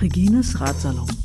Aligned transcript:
Regines 0.00 0.54
Ratsalon. 0.58 1.19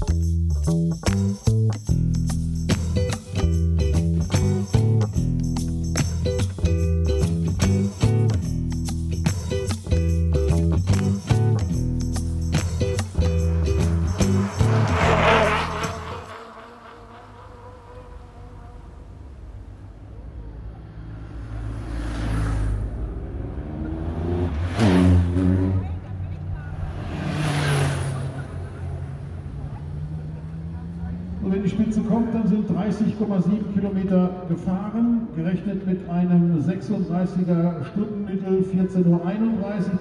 30,7 32.96 33.74
Kilometer 33.74 34.30
gefahren, 34.48 35.28
gerechnet 35.36 35.86
mit 35.86 36.10
einem 36.10 36.60
36er 36.60 37.84
Stundenmittel 37.84 38.64
14.31 38.64 39.06
Uhr 39.08 39.22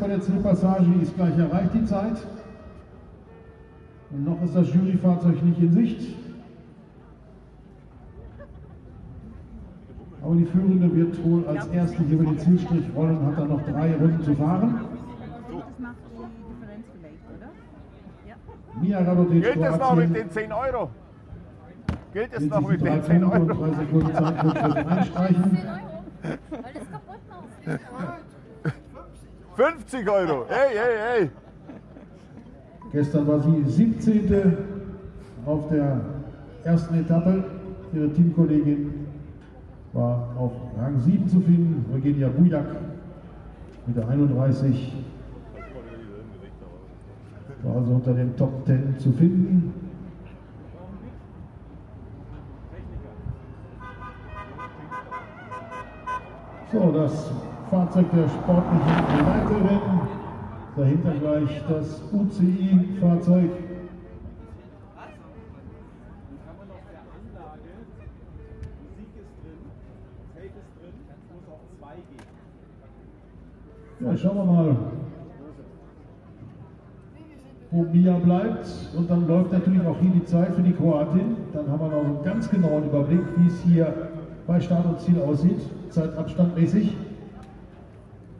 bei 0.00 0.08
der 0.08 0.20
Zielpassage, 0.20 0.84
die 0.84 1.02
ist 1.02 1.16
gleich 1.16 1.36
erreicht, 1.36 1.70
die 1.74 1.84
Zeit. 1.84 2.24
Und 4.10 4.24
noch 4.24 4.40
ist 4.42 4.54
das 4.54 4.72
Juryfahrzeug 4.72 5.42
nicht 5.42 5.58
in 5.58 5.72
Sicht. 5.72 6.14
Aber 10.22 10.36
die 10.36 10.44
Führende 10.44 10.94
wird 10.94 11.24
wohl 11.24 11.46
als 11.48 11.66
erste 11.66 12.02
hier 12.04 12.18
über 12.18 12.30
den 12.30 12.38
Zielstrich 12.38 12.84
rollen, 12.94 13.26
hat 13.26 13.38
dann 13.38 13.48
noch 13.48 13.62
drei 13.64 13.94
Runden 13.96 14.22
zu 14.22 14.34
fahren. 14.34 14.80
Das 15.50 15.64
macht 15.78 15.96
die 16.12 16.54
Differenz 16.54 16.86
vielleicht, 16.96 17.18
oder? 17.36 17.50
Ja. 18.28 18.36
Mia 18.80 18.98
Radotic, 19.00 19.42
Gilt 19.42 19.56
es 19.56 19.78
noch 19.78 19.96
mit 19.96 20.16
den 20.16 20.30
10 20.30 20.52
Euro? 20.52 20.90
Gilt 22.14 22.32
es 22.32 22.42
wird 22.42 22.50
noch 22.52 22.68
mit 22.68 22.80
den 22.80 23.02
10 23.02 23.20
Punkte 23.22 23.38
und 23.38 23.50
Euro? 23.50 23.60
drei 23.60 23.84
Sekunden 23.84 24.16
einstreichen. 24.88 25.58
Das 26.22 26.90
kaputt 26.92 27.18
macht. 27.98 28.20
50 29.56 30.08
Euro! 30.10 30.46
Hey, 30.48 30.76
hey, 30.76 30.96
hey! 31.18 31.30
Gestern 32.92 33.26
war 33.26 33.40
sie 33.40 33.64
17. 33.68 34.56
auf 35.44 35.68
der 35.70 36.00
ersten 36.62 36.94
Etappe. 37.00 37.44
Ihre 37.92 38.12
Teamkollegin 38.12 39.06
war 39.92 40.28
auf 40.38 40.52
Rang 40.78 41.00
7 41.00 41.28
zu 41.28 41.40
finden, 41.40 41.84
Eugenia 41.92 42.28
Bujak 42.28 42.66
mit 43.86 43.96
der 43.96 44.08
31. 44.08 44.92
War 47.64 47.74
also 47.76 47.92
unter 47.92 48.14
den 48.14 48.36
Top 48.36 48.64
10 48.66 49.00
zu 49.00 49.10
finden. 49.10 49.83
So, 56.74 56.90
das 56.90 57.30
Fahrzeug 57.70 58.06
der 58.10 58.28
sportlichen 58.28 58.88
Leiterin. 59.24 60.00
Dahinter 60.76 61.12
gleich 61.20 61.62
das 61.68 62.02
UCI-Fahrzeug. 62.12 63.50
Ja, 74.00 74.16
schauen 74.16 74.36
wir 74.36 74.44
mal, 74.44 74.76
wo 77.70 77.82
Mia 77.84 78.18
bleibt. 78.18 78.66
Und 78.96 79.08
dann 79.08 79.28
läuft 79.28 79.52
natürlich 79.52 79.86
auch 79.86 79.96
hier 80.00 80.10
die 80.10 80.24
Zeit 80.24 80.52
für 80.56 80.62
die 80.62 80.72
Kroatin. 80.72 81.36
Dann 81.52 81.70
haben 81.70 81.80
wir 81.80 81.88
noch 81.88 82.04
einen 82.04 82.24
ganz 82.24 82.50
genauen 82.50 82.82
Überblick, 82.82 83.22
wie 83.36 83.46
es 83.46 83.62
hier 83.62 84.13
bei 84.46 84.60
Start 84.60 84.86
und 84.86 85.00
Ziel 85.00 85.20
aussieht, 85.20 85.60
zeitabstandmäßig. 85.90 86.96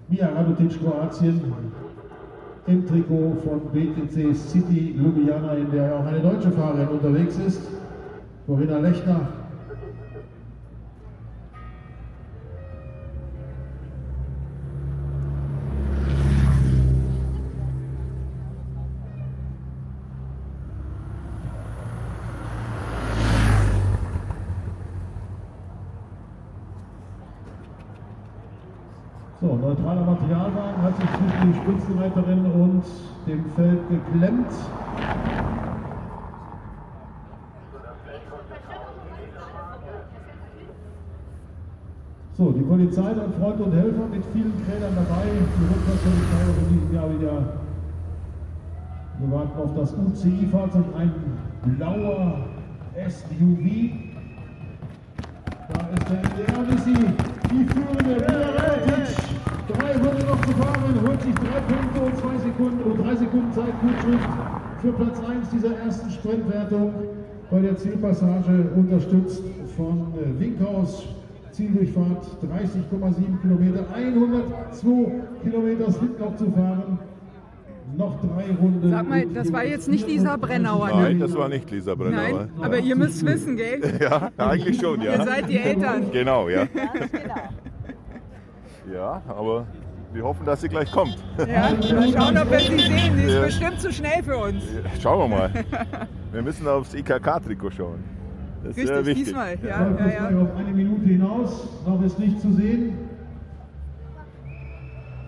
Mia 0.08 0.28
Radotic, 0.28 0.78
Kroatien, 0.80 1.40
im 2.66 2.86
Trikot 2.86 3.36
von 3.44 3.60
BTC 3.72 4.34
City 4.34 4.94
Ljubljana, 4.96 5.54
in 5.54 5.70
der 5.70 5.96
auch 5.96 6.06
eine 6.06 6.20
deutsche 6.20 6.50
Fahrerin 6.50 6.88
unterwegs 6.88 7.36
ist. 7.38 7.60
Corinna 8.46 8.78
Lechner. 8.78 9.28
So, 29.44 29.58
neutraler 29.74 30.04
Materialwagen 30.04 30.82
hat 30.82 30.96
sich 30.96 31.06
zwischen 31.10 31.52
die 31.52 31.58
Spitzenreiterin 31.58 32.46
und 32.46 32.84
dem 33.26 33.44
Feld 33.56 33.80
geklemmt. 33.88 34.52
So, 42.36 42.50
die 42.50 42.62
Polizei 42.62 43.14
dann 43.14 43.32
Freund 43.40 43.60
und 43.60 43.72
Helfer 43.72 44.06
mit 44.10 44.24
vielen 44.32 44.52
Krädern 44.66 44.94
dabei. 44.94 45.24
Die 45.24 45.64
Rundfahrtpolizei 45.64 46.42
auch 46.50 46.58
in 46.62 46.78
diesem 46.78 46.94
Jahr 46.94 47.10
wieder. 47.10 47.42
Wir 49.18 49.30
warten 49.32 49.60
auf 49.60 49.74
das 49.76 49.92
UCI-Fahrzeug, 49.92 50.84
ein 50.98 51.12
blauer 51.64 52.38
SUV. 53.08 53.92
Da 55.72 55.88
ist 55.94 56.10
der 56.10 56.18
NDR 56.18 56.74
Missi, 56.74 57.14
die 57.50 57.64
führende 57.64 58.14
Mia 58.16 58.50
Radotic. 58.50 59.23
Drei 59.68 59.92
Runden 59.92 60.26
noch 60.26 60.40
zu 60.44 60.52
fahren, 60.52 61.00
holt 61.06 61.22
sich 61.22 61.34
drei 61.34 61.60
Punkte 61.60 62.00
und 62.00 62.18
zwei 62.18 62.38
Sekunden 62.38 62.82
und 62.82 62.98
drei 63.02 63.16
Sekunden 63.16 63.52
Zeitgutschrift 63.52 64.28
für 64.82 64.92
Platz 64.92 65.18
1 65.26 65.50
dieser 65.50 65.78
ersten 65.78 66.10
Sprintwertung 66.10 66.92
bei 67.50 67.60
der 67.60 67.76
Zielpassage, 67.76 68.68
unterstützt 68.76 69.42
von 69.76 70.12
äh, 70.18 70.40
Winkhaus. 70.40 71.04
Zieldurchfahrt 71.52 72.26
30,7 72.42 73.40
Kilometer, 73.40 73.86
102 73.94 75.12
Kilometer 75.44 75.92
sind 75.92 76.18
noch 76.18 76.34
zu 76.34 76.50
fahren. 76.50 76.98
Noch 77.96 78.20
drei 78.20 78.46
Runden. 78.60 78.90
Sag 78.90 79.08
mal, 79.08 79.24
das 79.26 79.52
war 79.52 79.64
jetzt 79.64 79.88
nicht 79.88 80.08
Lisa 80.08 80.36
Brennauer, 80.36 80.88
ne? 80.88 81.02
Nein, 81.02 81.20
das 81.20 81.32
war 81.36 81.48
nicht 81.48 81.70
Lisa 81.70 81.94
Brennauer. 81.94 82.48
Nein, 82.48 82.50
aber 82.60 82.80
ihr 82.80 82.96
müsst 82.96 83.24
wissen, 83.24 83.56
gell? 83.56 83.80
Ja, 84.00 84.30
eigentlich 84.36 84.80
schon, 84.80 85.00
ja. 85.00 85.12
Ihr 85.12 85.24
seid 85.24 85.48
die 85.48 85.58
Eltern. 85.58 86.10
Genau, 86.10 86.48
ja. 86.48 86.64
Ganz 86.74 87.12
genau. 87.12 87.34
Ja, 88.92 89.22
aber 89.28 89.66
wir 90.12 90.22
hoffen, 90.22 90.44
dass 90.46 90.60
sie 90.60 90.68
gleich 90.68 90.90
kommt. 90.92 91.16
Ja, 91.38 91.70
mal 91.94 92.12
schauen, 92.12 92.38
ob 92.38 92.50
wir 92.50 92.60
sie 92.60 92.78
sehen. 92.78 93.16
Sie 93.16 93.22
ist 93.24 93.34
Ja. 93.34 93.40
bestimmt 93.42 93.80
zu 93.80 93.92
schnell 93.92 94.22
für 94.22 94.36
uns. 94.36 94.62
Schauen 95.02 95.30
wir 95.30 95.36
mal. 95.36 95.50
Wir 96.32 96.42
müssen 96.42 96.66
aufs 96.66 96.92
IKK-Trikot 96.94 97.70
schauen. 97.70 98.02
Das 98.64 98.76
ist 98.76 98.88
Richtig, 98.88 99.06
wichtig. 99.06 99.24
diesmal. 99.26 99.56
Ja, 99.62 99.68
ja, 99.68 99.86
ja. 99.86 99.90
gleich 99.92 100.34
auf 100.42 100.56
eine 100.56 100.72
Minute 100.72 101.04
hinaus, 101.06 101.68
noch 101.86 102.02
ist 102.02 102.18
nicht 102.18 102.40
zu 102.40 102.52
sehen. 102.54 102.98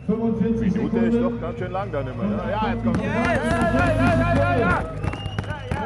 45 0.06 0.74
Minute 0.74 0.98
ist 0.98 1.14
doch 1.14 1.20
Sekunden. 1.20 1.40
ganz 1.40 1.58
schön 1.58 1.70
lang 1.72 1.92
dann 1.92 2.06
immer. 2.08 2.24
Ne? 2.24 2.40
Ja, 2.50 2.72
jetzt 2.72 2.84
kommt 2.84 2.98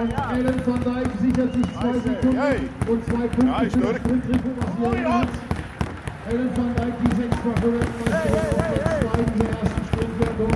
Und 0.00 0.12
Ellen 0.32 0.66
van 0.66 0.80
Dijk 0.80 1.09
sichert 1.20 1.53
sich 1.54 1.62
zwei 1.75 1.92
Sekunden 1.98 2.38
Hey. 2.41 2.59
und 2.88 3.04
zwei 3.04 3.25
Ja, 3.25 3.26
Punkte 3.28 3.66
ist 3.66 3.75
für 3.76 3.80
das. 3.80 3.97
Sprinttrikot, 3.97 4.50
was 4.59 4.70
oh. 4.80 4.91
Ellen 6.30 6.50
van 6.54 6.74
Dijk, 6.77 6.94
die 7.00 7.16
sechsfache 7.16 7.72
Weltmeisterin 7.72 8.38
auf 8.38 8.54
Platz 8.54 9.00
2 9.12 9.22
dieser 9.34 9.50
ersten 9.60 9.82
Sprintwertung. 9.88 10.53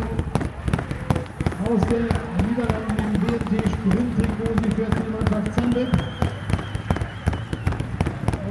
Aus 1.66 1.82
den 1.90 2.06
Niederlanden 2.46 2.98
im 3.00 3.20
BNT 3.20 3.52
Sprinttrikot, 3.74 4.54
sie 4.62 4.70
fährt 4.76 4.94
die 4.94 5.10
Mannschaft 5.10 5.54
Zandek. 5.54 5.88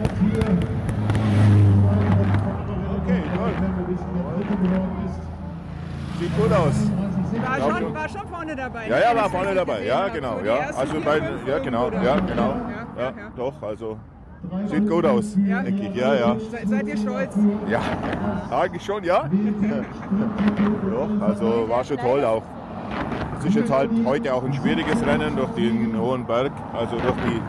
Und 0.01 0.13
hier 0.19 0.47
Okay. 3.03 3.21
Sieht 6.19 6.37
gut 6.37 6.51
aus. 6.51 6.75
30 6.75 7.41
War 7.43 7.79
schon, 7.79 7.93
war 7.95 8.09
schon 8.09 8.27
vorne 8.27 8.55
dabei. 8.55 8.87
Ja, 8.87 8.99
ja, 8.99 9.15
war 9.15 9.29
vorne 9.29 9.55
dabei. 9.55 9.83
Ja, 9.85 10.07
genau. 10.09 10.35
So 10.35 10.41
die 10.41 10.47
Ja, 10.47 10.55
ersten 10.57 10.81
also 10.81 11.01
bei, 11.01 11.17
ja, 11.47 11.59
genau, 11.59 11.91
ja, 11.91 12.19
genau. 12.19 12.49
Ja, 12.97 13.01
Ja, 13.01 13.03
ja. 13.03 13.11
doch, 13.35 13.61
also 13.63 13.97
sieht 14.67 14.89
gut 14.89 15.05
aus, 15.05 15.35
Ja. 15.45 15.61
denke 15.61 15.83
ich. 15.87 15.95
Ja, 15.95 16.13
ja. 16.15 16.35
Se- 16.39 16.67
Seid 16.67 16.87
ihr 16.87 16.97
stolz? 16.97 17.35
Ja, 17.69 17.79
eigentlich 18.51 18.83
schon, 18.85 19.03
ja. 19.03 19.23
Doch, 20.91 21.27
also 21.27 21.69
war 21.69 21.83
schon 21.83 21.97
toll 21.97 22.23
auch. 22.25 22.43
Es 23.39 23.45
ist 23.45 23.55
jetzt 23.55 23.71
halt 23.71 23.89
heute 24.05 24.33
auch 24.33 24.43
ein 24.43 24.53
schwieriges 24.53 25.05
Rennen 25.05 25.35
durch 25.35 25.49
den 25.51 25.97
hohen 25.99 26.25
Berg, 26.25 26.51
also 26.73 26.95
durch 26.97 27.15
die 27.27 27.41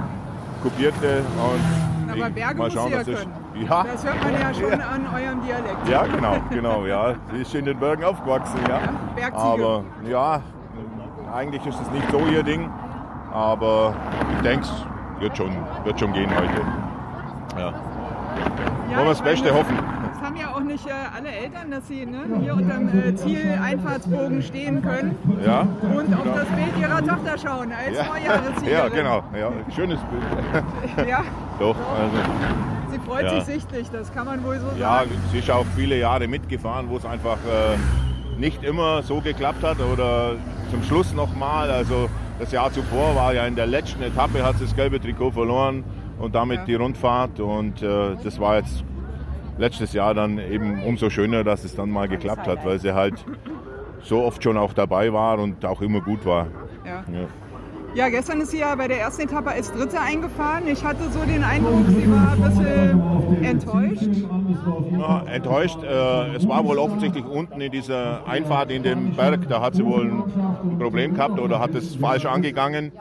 Kupierte 0.63 1.19
und 1.37 2.11
Aber 2.21 2.31
Berge 2.31 2.59
mal 2.59 2.71
schauen, 2.71 2.91
ja 2.91 2.99
was 2.99 3.07
das- 3.07 3.21
können. 3.21 3.33
Ja, 3.69 3.85
Das 3.85 4.05
hört 4.05 4.23
man 4.25 4.33
ja 4.33 4.53
schon 4.55 4.73
an 4.81 5.07
eurem 5.15 5.41
Dialekt. 5.43 5.89
ja, 5.89 6.03
genau, 6.07 6.37
genau, 6.51 6.87
ja. 6.87 7.15
Sie 7.33 7.43
ist 7.43 7.55
in 7.55 7.65
den 7.67 7.79
Bergen 7.79 8.03
aufgewachsen, 8.03 8.59
ja. 8.69 8.81
Bergziege. 9.15 9.37
Aber 9.41 9.85
ja, 10.09 10.41
eigentlich 11.33 11.65
ist 11.65 11.81
es 11.81 11.91
nicht 11.93 12.11
so 12.11 12.19
ihr 12.33 12.43
Ding. 12.43 12.69
Aber 13.33 13.95
ich 14.37 14.43
denke, 14.43 14.65
es 14.67 14.73
wird 15.21 15.37
schon, 15.37 15.51
wird 15.85 16.01
schon 16.01 16.13
gehen 16.13 16.31
heute. 16.31 16.61
Ja. 17.57 17.73
Ja, 18.91 18.97
Wollen 18.99 19.07
wir 19.07 19.13
das 19.13 19.23
Beste 19.23 19.47
meine, 19.47 19.59
hoffen. 19.59 19.79
Das 20.13 20.23
haben 20.23 20.37
ja 20.37 20.55
auch 20.55 20.61
nicht 20.61 20.87
äh, 20.87 20.91
alle 21.17 21.29
Eltern, 21.29 21.71
dass 21.71 21.87
sie 21.89 22.07
ne, 22.07 22.19
hier 22.41 22.55
unterm 22.55 22.89
äh, 22.89 23.15
Zieleinfahrtsbogen 23.15 24.43
stehen 24.43 24.83
können 24.83 25.17
Ja, 25.45 25.61
und 25.83 26.15
auf 26.15 26.25
das 26.35 26.49
Bild 26.49 26.79
ihrer 26.81 26.99
Tochter 26.99 27.39
schauen 27.39 27.73
als 27.73 27.97
ja. 27.97 28.69
Ja 28.71 28.89
genau. 28.89 29.23
Ja, 29.39 29.51
schönes 29.75 29.99
Bild. 30.01 31.09
Ja, 31.09 31.23
Doch, 31.59 31.77
also. 31.77 32.17
sie 32.91 32.99
freut 33.01 33.25
Ja. 33.25 33.35
sich 33.41 33.45
sichtlich, 33.45 33.91
das 33.91 34.13
kann 34.13 34.27
man 34.27 34.43
wohl 34.45 34.59
so 34.59 34.67
Ja, 34.79 34.99
sagen. 34.99 35.11
sie 35.33 35.39
ist 35.39 35.51
auch 35.51 35.67
viele 35.77 35.99
Jahre 35.99 36.27
mitgefahren, 36.29 36.89
wo 36.89 36.97
es 36.97 37.05
einfach 37.05 37.37
äh, 37.47 38.41
nicht 38.41 38.63
immer 38.65 39.03
so 39.03 39.21
geklappt 39.21 39.63
hat 39.63 39.79
oder 39.81 40.33
zum 40.71 40.83
Schluss 40.83 41.13
nochmal. 41.15 41.71
Also 41.71 42.09
das 42.39 42.51
Jahr 42.53 42.73
zuvor 42.73 43.15
war 43.15 43.33
ja 43.35 43.45
in 43.47 43.55
der 43.57 43.67
letzten 43.67 44.03
Etappe, 44.03 44.43
hat 44.45 44.57
sie 44.59 44.65
das 44.65 44.75
gelbe 44.77 45.01
Trikot 45.01 45.33
verloren 45.33 45.85
und 46.19 46.35
damit 46.35 46.59
Ja. 46.61 46.65
die 46.65 46.75
Rundfahrt. 46.75 47.41
Und 47.41 47.83
äh, 47.83 48.17
das 48.23 48.39
war 48.41 48.57
jetzt 48.57 48.85
letztes 49.59 49.93
Jahr 49.93 50.15
dann 50.15 50.39
eben 50.39 50.83
umso 50.83 51.11
schöner, 51.11 51.45
dass 51.45 51.65
es 51.65 51.75
dann 51.77 51.91
mal 51.91 52.09
geklappt 52.09 52.47
hat, 52.47 52.65
weil 52.65 52.79
sie 52.79 52.93
halt 52.95 53.25
so 54.03 54.23
oft 54.23 54.43
schon 54.43 54.57
auch 54.57 54.73
dabei 54.73 55.13
war 55.13 55.39
und 55.39 55.65
auch 55.65 55.81
immer 55.81 56.01
gut 56.01 56.27
war. 56.27 56.49
Ja. 56.85 57.03
Ja. 57.13 57.27
ja, 57.95 58.09
gestern 58.11 58.41
ist 58.43 58.51
sie 58.51 58.59
ja 58.59 58.75
bei 58.75 58.89
der 58.89 59.01
ersten 59.01 59.23
Etappe 59.23 59.51
als 59.51 59.73
Dritte 59.73 59.99
eingefahren. 60.01 60.65
Ich 60.67 60.85
hatte 60.85 61.09
so 61.11 61.21
den 61.25 61.43
Eindruck, 61.43 61.87
sie 61.89 62.11
war 62.11 62.33
ein 62.33 62.43
bisschen 62.43 63.45
enttäuscht. 63.45 64.29
Ja, 64.99 65.23
enttäuscht. 65.33 65.79
Äh, 65.83 66.35
es 66.37 66.47
war 66.49 66.65
wohl 66.65 66.79
offensichtlich 66.79 67.25
unten 67.25 67.61
in 67.61 67.73
dieser 67.73 68.27
Einfahrt 68.27 68.71
in 68.71 68.83
dem 68.83 69.13
Berg, 69.13 69.49
da 69.49 69.61
hat 69.63 69.75
sie 69.77 69.85
wohl 69.85 70.05
ein 70.11 70.79
Problem 70.79 71.15
gehabt 71.15 71.39
oder 71.41 71.59
hat 71.61 71.75
es 71.75 71.97
falsch 71.97 72.27
angegangen. 72.27 72.93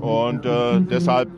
Und 0.00 0.44
äh, 0.46 0.80
deshalb 0.80 1.28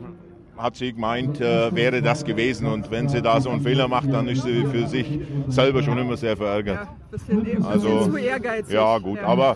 hat 0.57 0.75
sie 0.75 0.93
gemeint, 0.93 1.41
äh, 1.41 1.73
wäre 1.75 2.01
das 2.01 2.23
gewesen. 2.23 2.67
Und 2.67 2.91
wenn 2.91 3.09
sie 3.09 3.21
da 3.21 3.41
so 3.41 3.49
einen 3.49 3.61
Fehler 3.61 3.87
macht, 3.87 4.11
dann 4.13 4.27
ist 4.27 4.43
sie 4.43 4.65
für 4.65 4.87
sich 4.87 5.19
selber 5.47 5.83
schon 5.83 5.97
immer 5.97 6.17
sehr 6.17 6.37
verärgert. 6.37 6.79
Ja, 6.87 6.95
bisschen, 7.11 7.43
bisschen 7.43 7.65
Also, 7.65 8.05
zu 8.05 8.17
ehrgeizig. 8.17 8.73
Ja, 8.73 8.97
gut, 8.97 9.19
aber 9.19 9.55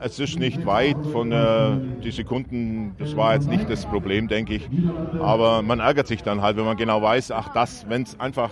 es 0.00 0.18
ist 0.18 0.38
nicht 0.38 0.64
weit 0.66 0.96
von 1.12 1.32
äh, 1.32 1.72
die 2.02 2.10
Sekunden. 2.10 2.94
Das 2.98 3.16
war 3.16 3.34
jetzt 3.34 3.48
nicht 3.48 3.68
das 3.68 3.86
Problem, 3.86 4.28
denke 4.28 4.54
ich. 4.54 4.68
Aber 5.20 5.62
man 5.62 5.80
ärgert 5.80 6.06
sich 6.06 6.22
dann 6.22 6.42
halt, 6.42 6.56
wenn 6.56 6.64
man 6.64 6.76
genau 6.76 7.02
weiß, 7.02 7.30
ach, 7.32 7.52
das, 7.52 7.86
wenn 7.88 8.02
es 8.02 8.18
einfach 8.18 8.50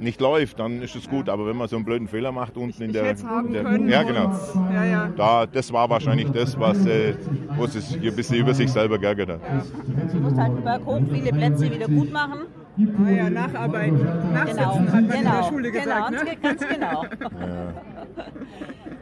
nicht 0.00 0.20
läuft, 0.20 0.58
dann 0.60 0.82
ist 0.82 0.94
es 0.94 1.08
gut. 1.08 1.28
Aber 1.28 1.46
wenn 1.46 1.56
man 1.56 1.68
so 1.68 1.76
einen 1.76 1.84
blöden 1.84 2.08
Fehler 2.08 2.32
macht 2.32 2.56
unten 2.56 2.82
in 2.82 2.92
der, 2.92 3.12
es 3.12 3.22
in 3.22 3.52
der 3.52 3.64
können. 3.64 3.88
ja 3.88 4.02
genau, 4.02 4.32
Ja, 4.72 4.84
ja. 4.84 5.08
da, 5.16 5.46
das 5.46 5.72
war 5.72 5.88
wahrscheinlich 5.90 6.30
das, 6.30 6.58
was 6.58 6.84
äh, 6.86 7.14
wo 7.56 7.66
sie 7.66 7.80
sich 7.80 8.00
ein 8.06 8.14
bisschen 8.16 8.36
über 8.38 8.54
sich 8.54 8.70
selber 8.70 8.98
geärgert 8.98 9.30
hat. 9.30 9.40
Sie 10.08 10.18
muss 10.18 10.34
halt 10.36 10.56
den 10.56 10.64
Berg 10.64 10.84
hoch, 10.84 11.00
viele 11.12 11.30
Plätze 11.32 11.70
wieder 11.72 11.86
gut 11.86 12.12
machen. 12.12 12.40
Ah, 13.04 13.10
ja, 13.10 13.28
nacharbeiten. 13.28 13.98
Nachsitzen 14.32 14.56
Genau, 14.56 14.74
hat 14.76 14.92
man 14.92 15.00
in 15.02 15.08
der 15.08 15.18
genau, 15.18 15.48
Schule 15.48 15.72
gesagt. 15.72 16.10
genau, 16.10 16.22
ne? 16.24 16.36
ganz 16.42 16.68
genau. 16.68 17.04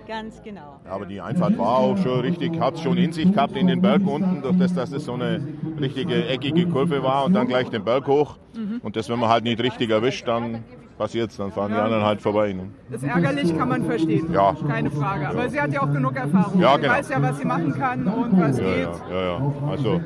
Ganz 0.06 0.42
genau. 0.42 0.80
Aber 0.88 1.04
die 1.04 1.20
Einfahrt 1.20 1.58
war 1.58 1.78
auch 1.78 1.98
schon 1.98 2.20
richtig, 2.20 2.58
hat 2.60 2.74
es 2.76 2.82
schon 2.82 2.96
in 2.96 3.12
sich 3.12 3.30
gehabt 3.32 3.56
in 3.56 3.66
den 3.66 3.82
Berg 3.82 4.06
unten, 4.06 4.40
durch 4.40 4.56
das, 4.56 4.72
dass 4.72 4.92
es 4.92 5.04
so 5.04 5.14
eine 5.14 5.40
richtige 5.80 6.26
eckige 6.28 6.66
Kurve 6.68 7.02
war 7.02 7.24
und 7.24 7.34
dann 7.34 7.48
gleich 7.48 7.68
den 7.70 7.84
Berg 7.84 8.06
hoch. 8.06 8.38
Mhm. 8.56 8.80
Und 8.82 8.94
das, 8.96 9.08
wenn 9.08 9.18
man 9.18 9.28
halt 9.28 9.44
nicht 9.44 9.60
richtig 9.60 9.90
erwischt, 9.90 10.26
dann 10.28 10.62
passiert 10.96 11.30
es, 11.30 11.36
dann 11.36 11.52
fahren 11.52 11.72
die 11.72 11.78
anderen 11.78 12.04
halt 12.04 12.20
vorbei. 12.22 12.52
Ne? 12.52 12.68
Ist 12.90 13.04
ärgerlich, 13.04 13.56
kann 13.56 13.68
man 13.68 13.84
verstehen. 13.84 14.32
Ja. 14.32 14.54
Keine 14.66 14.90
Frage. 14.90 15.28
Aber 15.28 15.48
sie 15.48 15.60
hat 15.60 15.72
ja 15.72 15.82
auch 15.82 15.92
genug 15.92 16.16
Erfahrung. 16.16 16.60
Ja, 16.60 16.74
sie 16.74 16.80
genau. 16.82 16.92
weiß 16.94 17.08
ja, 17.10 17.22
was 17.22 17.38
sie 17.38 17.44
machen 17.44 17.72
kann 17.74 18.06
und 18.06 18.40
was 18.40 18.58
Ja, 18.58 18.64
geht. 18.64 18.88
ja, 19.10 19.14
ja, 19.20 19.26
ja. 19.38 19.52
Also, 19.70 20.00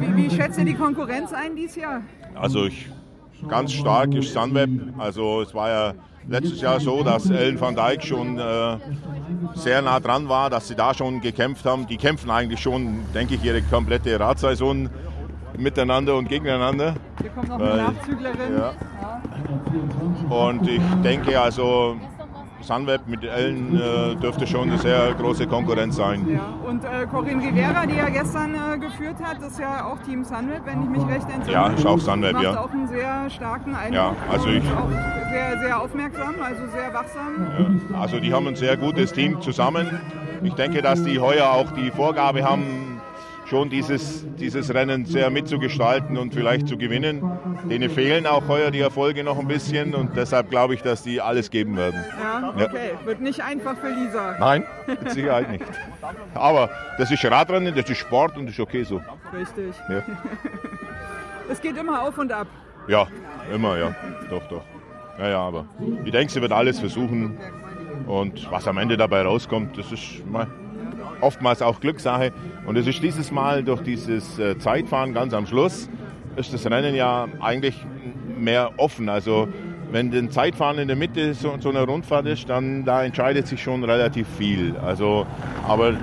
Wie, 0.00 0.16
wie 0.16 0.30
schätzt 0.30 0.58
ihr 0.58 0.64
die 0.64 0.74
Konkurrenz 0.74 1.32
ein 1.32 1.54
dieses 1.56 1.76
Jahr? 1.76 2.02
also 2.34 2.66
ich, 2.66 2.88
ganz 3.48 3.72
stark 3.72 4.14
ist 4.14 4.32
Sunweb. 4.32 4.70
Also 4.98 5.42
es 5.42 5.52
war 5.54 5.68
ja 5.68 5.94
letztes 6.28 6.60
Jahr 6.60 6.78
so, 6.78 7.02
dass 7.02 7.28
Ellen 7.30 7.60
van 7.60 7.74
Dijk 7.74 8.02
schon 8.04 8.38
äh, 8.38 8.76
sehr 9.54 9.82
nah 9.82 9.98
dran 9.98 10.28
war, 10.28 10.50
dass 10.50 10.68
sie 10.68 10.74
da 10.74 10.94
schon 10.94 11.20
gekämpft 11.20 11.64
haben. 11.64 11.86
Die 11.86 11.96
kämpfen 11.96 12.30
eigentlich 12.30 12.60
schon, 12.60 13.00
denke 13.14 13.34
ich, 13.34 13.44
ihre 13.44 13.62
komplette 13.62 14.18
Radsaison 14.20 14.88
miteinander 15.58 16.16
und 16.16 16.28
gegeneinander. 16.28 16.94
Hier 17.20 17.30
kommt 17.30 17.48
noch 17.48 17.58
eine 17.60 17.76
Nachzüglerin. 17.82 18.58
Ja. 18.58 18.72
Und 20.34 20.68
ich 20.68 20.80
denke 21.02 21.40
also, 21.40 21.96
Sunweb 22.60 23.02
mit 23.06 23.24
Ellen 23.24 23.80
äh, 23.80 24.14
dürfte 24.16 24.46
schon 24.46 24.68
eine 24.68 24.78
sehr 24.78 25.14
große 25.14 25.46
Konkurrenz 25.46 25.96
sein. 25.96 26.26
Ja, 26.28 26.68
und 26.68 26.84
äh, 26.84 27.06
Corinne 27.10 27.42
Rivera, 27.42 27.86
die 27.86 27.96
ja 27.96 28.08
gestern 28.08 28.54
äh, 28.54 28.78
geführt 28.78 29.16
hat, 29.22 29.40
ist 29.40 29.58
ja 29.58 29.84
auch 29.86 29.98
Team 30.02 30.24
Sunweb, 30.24 30.62
wenn 30.64 30.82
ich 30.82 30.88
mich 30.88 31.06
recht 31.06 31.26
entsinne. 31.32 31.52
Ja, 31.52 31.68
ist 31.68 31.86
auch 31.86 31.98
Sunweb, 31.98 32.32
Macht 32.34 32.44
ja. 32.44 32.60
auch 32.60 32.70
einen 32.70 32.88
sehr 32.88 33.30
starken 33.30 33.74
Eindruck. 33.74 33.94
Ja, 33.94 34.12
also 34.30 34.48
ich- 34.48 34.62
Auch 34.64 35.30
sehr, 35.30 35.58
sehr 35.60 35.80
aufmerksam, 35.80 36.34
also 36.42 36.62
sehr 36.66 36.92
wachsam. 36.92 37.80
Ja. 37.92 38.00
Also 38.00 38.18
die 38.20 38.32
haben 38.34 38.46
ein 38.48 38.56
sehr 38.56 38.76
gutes 38.76 39.12
Team 39.12 39.40
zusammen. 39.40 40.00
Ich 40.42 40.54
denke, 40.54 40.82
dass 40.82 41.02
die 41.04 41.18
heuer 41.20 41.50
auch 41.50 41.70
die 41.72 41.90
Vorgabe 41.90 42.44
haben, 42.44 42.87
schon 43.48 43.70
dieses, 43.70 44.26
dieses 44.36 44.72
Rennen 44.74 45.04
sehr 45.06 45.30
mitzugestalten 45.30 46.16
und 46.18 46.34
vielleicht 46.34 46.68
zu 46.68 46.76
gewinnen. 46.76 47.22
Denen 47.70 47.88
fehlen 47.90 48.26
auch 48.26 48.46
heuer 48.48 48.70
die 48.70 48.80
Erfolge 48.80 49.24
noch 49.24 49.38
ein 49.38 49.48
bisschen 49.48 49.94
und 49.94 50.16
deshalb 50.16 50.50
glaube 50.50 50.74
ich, 50.74 50.82
dass 50.82 51.02
die 51.02 51.20
alles 51.20 51.50
geben 51.50 51.76
werden. 51.76 52.04
Ja, 52.20 52.40
Ja. 52.40 52.64
okay. 52.66 52.90
Wird 53.04 53.20
nicht 53.20 53.42
einfach 53.42 53.76
für 53.78 53.88
Lisa. 53.88 54.36
Nein, 54.38 54.64
mit 54.86 55.10
Sicherheit 55.10 55.50
nicht. 55.50 55.64
Aber 56.34 56.68
das 56.98 57.10
ist 57.10 57.24
Radrennen, 57.24 57.74
das 57.74 57.88
ist 57.88 57.98
Sport 57.98 58.36
und 58.36 58.46
das 58.46 58.54
ist 58.54 58.60
okay 58.60 58.82
so. 58.84 59.00
Richtig. 59.32 59.74
Ja, 59.88 60.02
Es 61.50 61.60
geht 61.62 61.76
immer 61.78 62.02
auf 62.02 62.18
und 62.18 62.30
ab. 62.30 62.46
ja 62.88 63.06
immer, 63.54 63.78
ja. 63.78 63.94
Doch, 64.28 64.46
doch. 64.48 64.62
Ja, 65.18 65.28
ja, 65.30 65.40
aber 65.40 65.64
ich 66.04 66.12
denke, 66.12 66.30
sie 66.32 66.40
wird 66.42 66.52
alles 66.52 66.78
versuchen. 66.78 67.38
Und 68.06 68.50
was 68.52 68.68
am 68.68 68.78
Ende 68.78 68.96
dabei 68.96 69.22
rauskommt, 69.22 69.76
das 69.78 69.90
ist 69.90 70.24
mal 70.26 70.46
oftmals 71.20 71.62
auch 71.62 71.80
Glückssache. 71.80 72.32
Und 72.66 72.76
es 72.76 72.86
ist 72.86 73.02
dieses 73.02 73.30
Mal 73.30 73.62
durch 73.62 73.82
dieses 73.82 74.38
äh, 74.38 74.58
Zeitfahren 74.58 75.14
ganz 75.14 75.34
am 75.34 75.46
Schluss, 75.46 75.88
ist 76.36 76.52
das 76.52 76.66
Rennen 76.66 76.94
ja 76.94 77.26
eigentlich 77.40 77.74
mehr 78.38 78.70
offen. 78.76 79.08
Also 79.08 79.48
wenn 79.90 80.12
ein 80.12 80.30
Zeitfahren 80.30 80.78
in 80.78 80.88
der 80.88 80.96
Mitte 80.96 81.34
so, 81.34 81.54
so 81.58 81.70
einer 81.70 81.84
Rundfahrt 81.84 82.26
ist, 82.26 82.48
dann 82.48 82.84
da 82.84 83.04
entscheidet 83.04 83.46
sich 83.46 83.62
schon 83.62 83.84
relativ 83.84 84.28
viel. 84.36 84.76
Also, 84.76 85.26
aber 85.66 85.94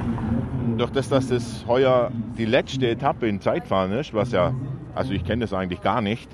durch 0.78 0.92
das, 0.92 1.10
dass 1.10 1.28
das 1.28 1.66
heuer 1.68 2.12
die 2.38 2.46
letzte 2.46 2.90
Etappe 2.90 3.28
in 3.28 3.40
Zeitfahren 3.42 3.92
ist, 3.92 4.14
was 4.14 4.32
ja, 4.32 4.54
also 4.94 5.14
ich 5.14 5.24
kenne 5.24 5.42
das 5.42 5.54
eigentlich 5.54 5.82
gar 5.82 6.02
nicht, 6.02 6.30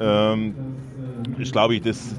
ähm, 0.00 0.54
ist 1.38 1.52
glaube 1.52 1.76
ich 1.76 1.82
das, 1.82 2.16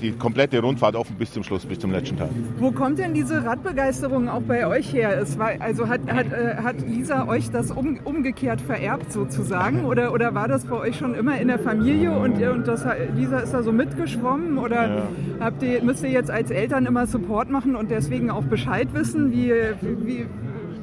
die 0.00 0.12
komplette 0.12 0.60
Rundfahrt 0.60 0.96
offen 0.96 1.16
bis 1.16 1.32
zum 1.32 1.42
Schluss, 1.44 1.64
bis 1.64 1.78
zum 1.78 1.92
letzten 1.92 2.16
Tag. 2.16 2.28
Wo 2.58 2.70
kommt 2.72 2.98
denn 2.98 3.14
diese 3.14 3.44
Radbegeisterung 3.44 4.28
auch 4.28 4.42
bei 4.42 4.66
euch 4.66 4.92
her? 4.92 5.16
Es 5.20 5.38
war, 5.38 5.50
also 5.60 5.88
hat, 5.88 6.00
hat, 6.12 6.26
äh, 6.32 6.56
hat 6.62 6.80
Lisa 6.86 7.26
euch 7.28 7.50
das 7.50 7.70
um, 7.70 7.98
umgekehrt 8.04 8.60
vererbt 8.60 9.12
sozusagen? 9.12 9.84
Oder, 9.84 10.12
oder 10.12 10.34
war 10.34 10.48
das 10.48 10.64
bei 10.64 10.76
euch 10.76 10.96
schon 10.96 11.14
immer 11.14 11.40
in 11.40 11.48
der 11.48 11.58
Familie 11.58 12.12
und, 12.12 12.38
ihr- 12.38 12.52
und 12.52 12.66
das, 12.66 12.84
Lisa 13.16 13.38
ist 13.40 13.52
da 13.54 13.62
so 13.62 13.72
mitgeschwommen? 13.72 14.58
Oder 14.58 14.72
Ja. 14.96 15.02
habt 15.40 15.62
ihr, 15.62 15.82
müsst 15.82 16.02
ihr 16.02 16.10
jetzt 16.10 16.30
als 16.30 16.50
Eltern 16.50 16.86
immer 16.86 17.06
Support 17.06 17.50
machen 17.50 17.76
und 17.76 17.90
deswegen 17.90 18.30
auch 18.30 18.44
Bescheid 18.44 18.88
wissen? 18.94 19.30
Wie, 19.32 19.52
wie, 19.80 20.26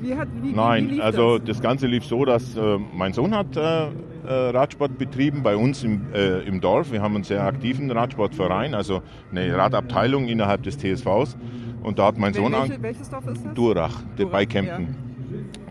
wie, 0.02 0.16
hat, 0.16 0.28
wie, 0.42 0.54
Nein, 0.54 1.02
also 1.02 1.38
das? 1.40 1.48
das 1.48 1.62
Ganze 1.62 1.88
lief 1.88 2.06
so, 2.06 2.24
dass 2.26 2.56
äh, 2.56 2.78
mein 2.96 3.12
Sohn 3.14 3.36
hat 3.36 3.58
äh, 3.58 3.88
Radsport 4.34 4.98
betrieben 4.98 5.44
bei 5.44 5.56
uns 5.56 5.84
im, 5.84 6.14
äh, 6.14 6.42
im 6.42 6.62
Dorf. 6.62 6.92
Wir 6.92 7.02
haben 7.02 7.16
einen 7.16 7.24
sehr 7.24 7.44
aktiven 7.44 7.90
Radsportverein, 7.90 8.76
also 8.76 9.02
eine 9.32 9.56
Radabteilung 9.56 10.28
innerhalb 10.28 10.64
des 10.64 10.78
TSVs. 10.78 11.38
Und 11.82 11.98
da 11.98 12.08
hat 12.08 12.18
mein 12.18 12.34
Sohn 12.34 12.52
Welche, 12.52 12.76
an 12.76 12.84
welches 12.84 13.10
Dorf 13.10 13.26
ist 13.28 13.46
das? 13.46 13.54
Durach, 13.54 14.04
Durach, 14.16 14.32
bei 14.32 14.46
Kempten. 14.46 14.96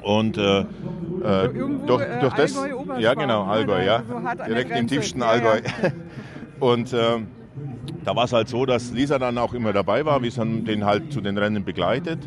Und 0.03 0.39
äh, 0.39 0.61
äh, 0.61 0.65
Irgendwo, 1.47 1.87
durch, 1.87 2.03
äh, 2.03 2.21
durch 2.21 2.35
das, 2.35 2.57
Allgäu, 2.57 2.99
ja 2.99 3.15
genau, 3.15 3.45
ne? 3.45 3.51
Allgäu, 3.51 3.85
ja, 3.85 4.03
so 4.09 4.15
hart 4.23 4.41
an 4.41 4.49
der 4.49 4.65
direkt 4.65 4.77
im 4.77 4.87
tiefsten 4.87 5.21
Ja, 5.21 5.37
ja. 5.37 5.51
Allgäu. 5.51 5.69
Und 6.61 6.93
ähm, 6.93 7.29
da 8.05 8.17
war 8.17 8.25
es 8.25 8.33
halt 8.33 8.49
so, 8.49 8.67
dass 8.67 8.93
Lisa 8.93 9.19
dann 9.19 9.39
auch 9.39 9.55
immer 9.55 9.73
dabei 9.73 10.05
war. 10.05 10.23
Wir 10.23 10.31
haben 10.33 10.65
den 10.65 10.85
halt 10.85 11.13
zu 11.13 11.21
den 11.21 11.39
Rennen 11.39 11.65
begleitet. 11.65 12.19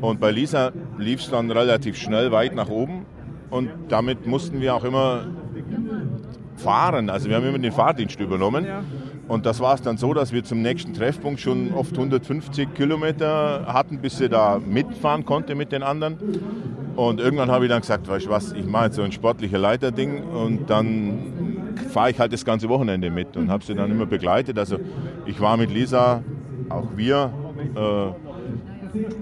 Und 0.00 0.20
bei 0.20 0.30
Lisa 0.30 0.72
lief 0.98 1.20
es 1.20 1.30
dann 1.30 1.50
relativ 1.50 1.96
schnell 1.96 2.32
weit 2.32 2.54
nach 2.54 2.68
oben. 2.68 3.06
Und 3.50 3.70
damit 3.88 4.26
mussten 4.26 4.60
wir 4.60 4.74
auch 4.74 4.84
immer 4.84 5.26
fahren. 6.62 7.10
Also 7.10 7.28
wir 7.28 7.36
haben 7.36 7.46
immer 7.46 7.58
den 7.58 7.72
Fahrdienst 7.72 8.18
übernommen. 8.20 8.66
Und 9.28 9.46
das 9.46 9.60
war 9.60 9.74
es 9.74 9.82
dann 9.82 9.96
so, 9.96 10.14
dass 10.14 10.32
wir 10.32 10.44
zum 10.44 10.62
nächsten 10.62 10.94
Treffpunkt 10.94 11.40
schon 11.40 11.72
oft 11.74 11.92
150 11.92 12.74
Kilometer 12.74 13.66
hatten, 13.66 13.98
bis 13.98 14.18
sie 14.18 14.28
da 14.28 14.60
mitfahren 14.64 15.24
konnte 15.24 15.54
mit 15.54 15.72
den 15.72 15.82
anderen. 15.82 16.16
Und 16.96 17.20
irgendwann 17.20 17.50
habe 17.50 17.64
ich 17.64 17.70
dann 17.70 17.80
gesagt, 17.80 18.08
weißt 18.08 18.26
du 18.26 18.30
was, 18.30 18.52
ich 18.52 18.66
mache 18.66 18.86
jetzt 18.86 18.96
so 18.96 19.02
ein 19.02 19.12
sportlicher 19.12 19.58
Leiterding 19.58 20.22
und 20.24 20.68
dann 20.68 21.68
fahre 21.88 22.10
ich 22.10 22.18
halt 22.18 22.32
das 22.32 22.44
ganze 22.44 22.68
Wochenende 22.68 23.10
mit 23.10 23.36
und 23.36 23.50
habe 23.50 23.64
sie 23.64 23.74
dann 23.74 23.90
immer 23.90 24.06
begleitet. 24.06 24.58
Also 24.58 24.76
ich 25.24 25.40
war 25.40 25.56
mit 25.56 25.72
Lisa, 25.72 26.22
auch 26.68 26.88
wir, 26.96 27.32
äh, 27.74 28.32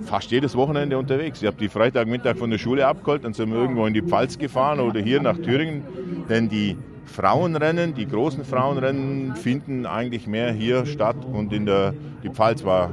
fast 0.03 0.31
jedes 0.31 0.57
Wochenende 0.57 0.99
unterwegs. 0.99 1.41
Ich 1.41 1.47
habe 1.47 1.57
die 1.59 1.69
Freitagmittag 1.69 2.37
von 2.37 2.51
der 2.51 2.59
Schule 2.59 2.87
abgeholt, 2.87 3.25
dann 3.25 3.35
sind 3.35 3.53
wir 3.53 3.61
irgendwo 3.61 3.87
in 3.87 3.95
die 3.95 4.03
Pfalz 4.03 4.39
gefahren 4.39 4.81
oder 4.81 5.01
hier 5.01 5.23
nach 5.23 5.39
Thüringen, 5.39 5.85
denn 6.29 6.49
die 6.49 6.77
Frauenrennen, 7.11 7.95
die 7.95 8.07
großen 8.07 8.45
Frauenrennen 8.45 9.35
finden 9.37 9.85
eigentlich 9.85 10.27
mehr 10.27 10.53
hier 10.53 10.87
statt 10.87 11.17
und 11.31 11.53
in 11.53 11.67
der 11.67 11.93
die 12.23 12.31
Pfalz 12.31 12.65
war, 12.65 12.91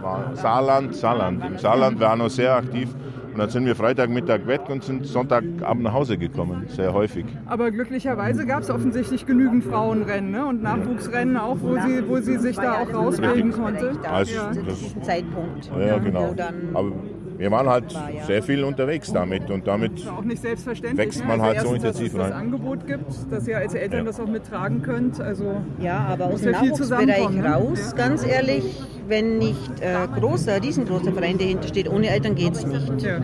war 0.00 0.34
Saarland, 0.34 0.94
Saarland. 0.94 1.44
Im 1.44 1.58
Saarland 1.58 2.00
war 2.00 2.16
noch 2.16 2.30
sehr 2.30 2.54
aktiv 2.56 2.88
und 3.32 3.38
dann 3.38 3.50
sind 3.50 3.66
wir 3.66 3.76
Freitagmittag 3.76 4.46
weg 4.46 4.62
und 4.70 4.82
sind 4.82 5.04
Sonntagabend 5.06 5.82
nach 5.82 5.92
Hause 5.92 6.16
gekommen, 6.16 6.64
sehr 6.68 6.94
häufig. 6.94 7.26
Aber 7.46 7.70
glücklicherweise 7.70 8.46
gab 8.46 8.62
es 8.62 8.70
offensichtlich 8.70 9.26
genügend 9.26 9.64
Frauenrennen 9.64 10.30
ne? 10.30 10.46
und 10.46 10.62
Nachwuchsrennen 10.62 11.36
auch, 11.36 11.58
wo 11.60 11.74
sie, 11.74 12.08
wo 12.08 12.16
sie 12.18 12.38
sich 12.38 12.56
da 12.56 12.80
auch 12.82 12.92
rausbilden 12.94 13.52
konnte. 13.52 13.92
Also, 14.10 14.34
Ja. 14.34 14.46
das- 14.48 14.56
Zu 14.56 14.62
diesem 14.62 15.02
Zeitpunkt. 15.02 15.70
Ja, 15.78 15.98
genau. 15.98 16.30
Wo 16.30 16.34
dann 16.34 16.54
Aber 16.72 16.92
wir 17.38 17.50
waren 17.50 17.68
halt 17.68 17.84
sehr 18.26 18.42
viel 18.42 18.64
unterwegs 18.64 19.12
damit 19.12 19.50
und 19.50 19.66
damit 19.66 20.06
Auch 20.08 20.22
nicht 20.24 20.42
selbstverständlich. 20.42 21.06
Wächst 21.06 21.20
ne? 21.20 21.26
man 21.28 21.42
halt 21.42 21.60
so 21.60 21.74
intensiv 21.74 22.12
dass 22.12 22.12
es 22.12 22.12
das 22.12 22.22
rein. 22.24 22.32
Angebot 22.32 22.86
gibt, 22.86 23.04
dass 23.30 23.46
ihr 23.48 23.58
als 23.58 23.74
Eltern 23.74 24.00
Ja. 24.00 24.04
das 24.06 24.20
auch 24.20 24.26
mittragen 24.26 24.82
könnt. 24.82 25.20
Also 25.20 25.56
Ja, 25.80 25.98
aber 26.10 26.26
aus 26.26 26.42
dem 26.42 26.52
ja 26.52 26.62
Nachwuchsbereich 26.62 27.30
ne? 27.30 27.44
raus, 27.52 27.94
ganz 27.96 28.26
ehrlich, 28.26 28.64
wenn 29.08 29.38
nicht 29.38 29.80
äh, 29.80 30.06
großer, 30.18 30.62
riesengroßer 30.62 31.12
Verein 31.12 31.38
dahinter 31.38 31.68
steht, 31.68 31.88
ohne 31.90 32.08
Eltern 32.08 32.34
geht 32.34 32.54
es 32.54 32.66
nicht. 32.66 33.02
ja. 33.02 33.18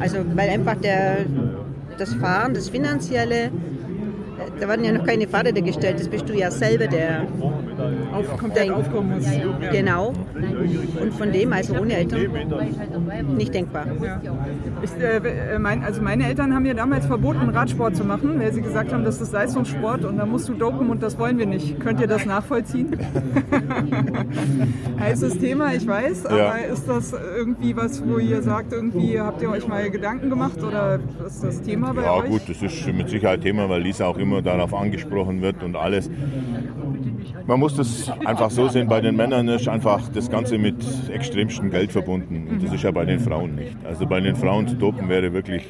Also 0.00 0.18
weil 0.34 0.50
einfach 0.50 0.76
der, 0.76 1.18
das 1.98 2.14
Fahren, 2.14 2.54
das 2.54 2.68
Finanzielle, 2.68 3.46
äh, 3.46 3.50
da 4.60 4.68
werden 4.68 4.84
ja 4.84 4.92
noch 4.92 5.04
keine 5.04 5.26
Fahrräder 5.26 5.62
gestellt, 5.62 5.98
das 5.98 6.08
bist 6.08 6.28
du 6.28 6.32
ja 6.34 6.50
selber, 6.50 6.86
der 6.86 7.26
auf, 8.14 8.36
komplett 8.38 8.70
aufkommen 8.70 9.10
muss. 9.16 9.24
Ja. 9.26 9.70
genau. 9.70 10.12
Und 11.00 11.14
von 11.14 11.32
dem, 11.32 11.52
also 11.52 11.74
ohne 11.76 11.96
Eltern, 11.96 12.20
nicht 13.36 13.52
denkbar. 13.54 13.86
Ja. 14.02 14.20
Ich, 14.82 14.90
äh, 15.02 15.54
äh, 15.54 15.58
mein, 15.58 15.82
also 15.84 16.00
meine 16.02 16.26
Eltern 16.26 16.54
haben 16.54 16.62
mir 16.62 16.74
damals 16.74 17.06
verboten, 17.06 17.48
Radsport 17.48 17.96
zu 17.96 18.04
machen, 18.04 18.38
weil 18.40 18.52
sie 18.52 18.62
gesagt 18.62 18.92
haben, 18.92 19.04
das 19.04 19.20
ist 19.20 19.32
Leistungssport 19.32 20.04
und 20.04 20.18
da 20.18 20.26
musst 20.26 20.48
du 20.48 20.54
dopen 20.54 20.90
und 20.90 21.02
das 21.02 21.18
wollen 21.18 21.38
wir 21.38 21.46
nicht. 21.46 21.78
Könnt 21.80 22.00
ihr 22.00 22.06
das 22.06 22.24
nachvollziehen? 22.24 22.96
Heißes 24.98 25.38
Thema, 25.38 25.74
ich 25.74 25.86
weiß, 25.86 26.26
aber 26.26 26.38
Ja. 26.38 26.52
ist 26.72 26.88
das 26.88 27.14
irgendwie 27.36 27.76
was, 27.76 28.02
wo 28.06 28.18
ihr 28.18 28.42
sagt, 28.42 28.72
irgendwie 28.72 29.20
habt 29.20 29.42
ihr 29.42 29.50
euch 29.50 29.66
mal 29.68 29.90
Gedanken 29.90 30.30
gemacht 30.30 30.62
oder 30.62 30.98
was 31.18 31.34
ist 31.36 31.44
das 31.44 31.62
Thema 31.62 31.92
bei 31.92 32.02
Ja 32.02 32.14
euch? 32.14 32.26
gut, 32.30 32.42
das 32.48 32.62
ist 32.62 32.86
mit 32.92 33.08
Sicherheit 33.08 33.42
Thema, 33.42 33.68
weil 33.68 33.82
Lisa 33.82 34.06
auch 34.06 34.16
immer 34.18 34.40
darauf 34.42 34.72
angesprochen 34.74 35.42
wird 35.42 35.62
und 35.62 35.76
alles. 35.76 36.10
Man 37.46 37.60
muss 37.60 37.76
das 37.76 38.10
einfach 38.24 38.50
so 38.50 38.68
sehen, 38.68 38.88
bei 38.88 39.02
den 39.02 39.16
Männern 39.16 39.48
ist 39.48 39.68
einfach 39.68 40.08
das 40.08 40.30
Ganze 40.30 40.56
mit 40.56 40.76
extremstem 41.10 41.70
Geld 41.70 41.92
verbunden. 41.92 42.48
Und 42.48 42.64
das 42.64 42.72
ist 42.72 42.82
ja 42.82 42.90
bei 42.90 43.04
den 43.04 43.20
Frauen 43.20 43.54
nicht. 43.54 43.76
Also 43.84 44.06
bei 44.06 44.20
den 44.20 44.34
Frauen 44.34 44.66
zu 44.66 44.76
dopen 44.76 45.10
wäre 45.10 45.30
wirklich, 45.34 45.66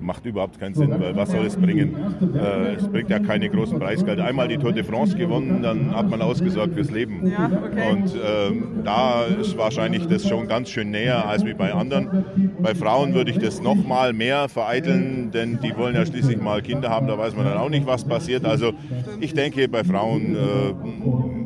macht 0.00 0.24
überhaupt 0.26 0.58
keinen 0.58 0.74
Sinn, 0.74 0.90
weil 0.90 1.14
was 1.16 1.30
soll 1.30 1.46
es 1.46 1.56
bringen? 1.56 1.94
Äh, 2.34 2.74
es 2.74 2.88
bringt 2.88 3.10
ja 3.10 3.18
keine 3.18 3.48
großen 3.48 3.78
Preisgelder. 3.78 4.24
Einmal 4.24 4.48
die 4.48 4.58
Tour 4.58 4.72
de 4.72 4.82
France 4.82 5.16
gewonnen, 5.16 5.62
dann 5.62 5.94
hat 5.94 6.08
man 6.08 6.22
ausgesorgt 6.22 6.74
fürs 6.74 6.90
Leben. 6.90 7.26
Ja, 7.26 7.46
okay. 7.46 7.92
Und 7.92 8.14
ähm, 8.14 8.80
da 8.84 9.24
ist 9.24 9.56
wahrscheinlich 9.58 10.06
das 10.06 10.28
schon 10.28 10.48
ganz 10.48 10.70
schön 10.70 10.90
näher 10.90 11.28
als 11.28 11.44
wie 11.44 11.54
bei 11.54 11.72
anderen. 11.72 12.24
Bei 12.60 12.74
Frauen 12.74 13.14
würde 13.14 13.30
ich 13.30 13.38
das 13.38 13.62
noch 13.62 13.76
mal 13.76 14.12
mehr 14.12 14.48
vereiteln, 14.48 15.30
denn 15.32 15.58
die 15.62 15.76
wollen 15.76 15.94
ja 15.94 16.06
schließlich 16.06 16.40
mal 16.40 16.62
Kinder 16.62 16.90
haben, 16.90 17.06
da 17.06 17.18
weiß 17.18 17.36
man 17.36 17.44
dann 17.44 17.58
auch 17.58 17.70
nicht, 17.70 17.86
was 17.86 18.04
passiert. 18.04 18.44
Also 18.44 18.72
ich 19.20 19.34
denke, 19.34 19.68
bei 19.68 19.84
Frauen, 19.84 20.36
äh, 20.36 21.37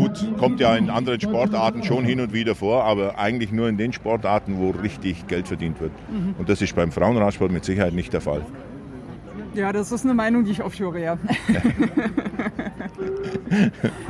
gut, 0.00 0.38
kommt 0.38 0.60
ja 0.60 0.74
in 0.76 0.90
anderen 0.90 1.20
Sportarten 1.20 1.82
schon 1.82 2.04
hin 2.04 2.20
und 2.20 2.32
wieder 2.32 2.54
vor, 2.54 2.84
aber 2.84 3.18
eigentlich 3.18 3.52
nur 3.52 3.68
in 3.68 3.76
den 3.76 3.92
Sportarten, 3.92 4.58
wo 4.58 4.70
richtig 4.70 5.26
Geld 5.26 5.48
verdient 5.48 5.80
wird. 5.80 5.92
Und 6.38 6.48
das 6.48 6.62
ist 6.62 6.74
beim 6.74 6.92
Frauenradsport 6.92 7.50
mit 7.52 7.64
Sicherheit 7.64 7.94
nicht 7.94 8.12
der 8.12 8.20
Fall. 8.20 8.42
Ja, 9.54 9.72
das 9.72 9.90
ist 9.90 10.04
eine 10.04 10.14
Meinung, 10.14 10.44
die 10.44 10.52
ich 10.52 10.62
oft 10.62 10.78
höre, 10.78 11.18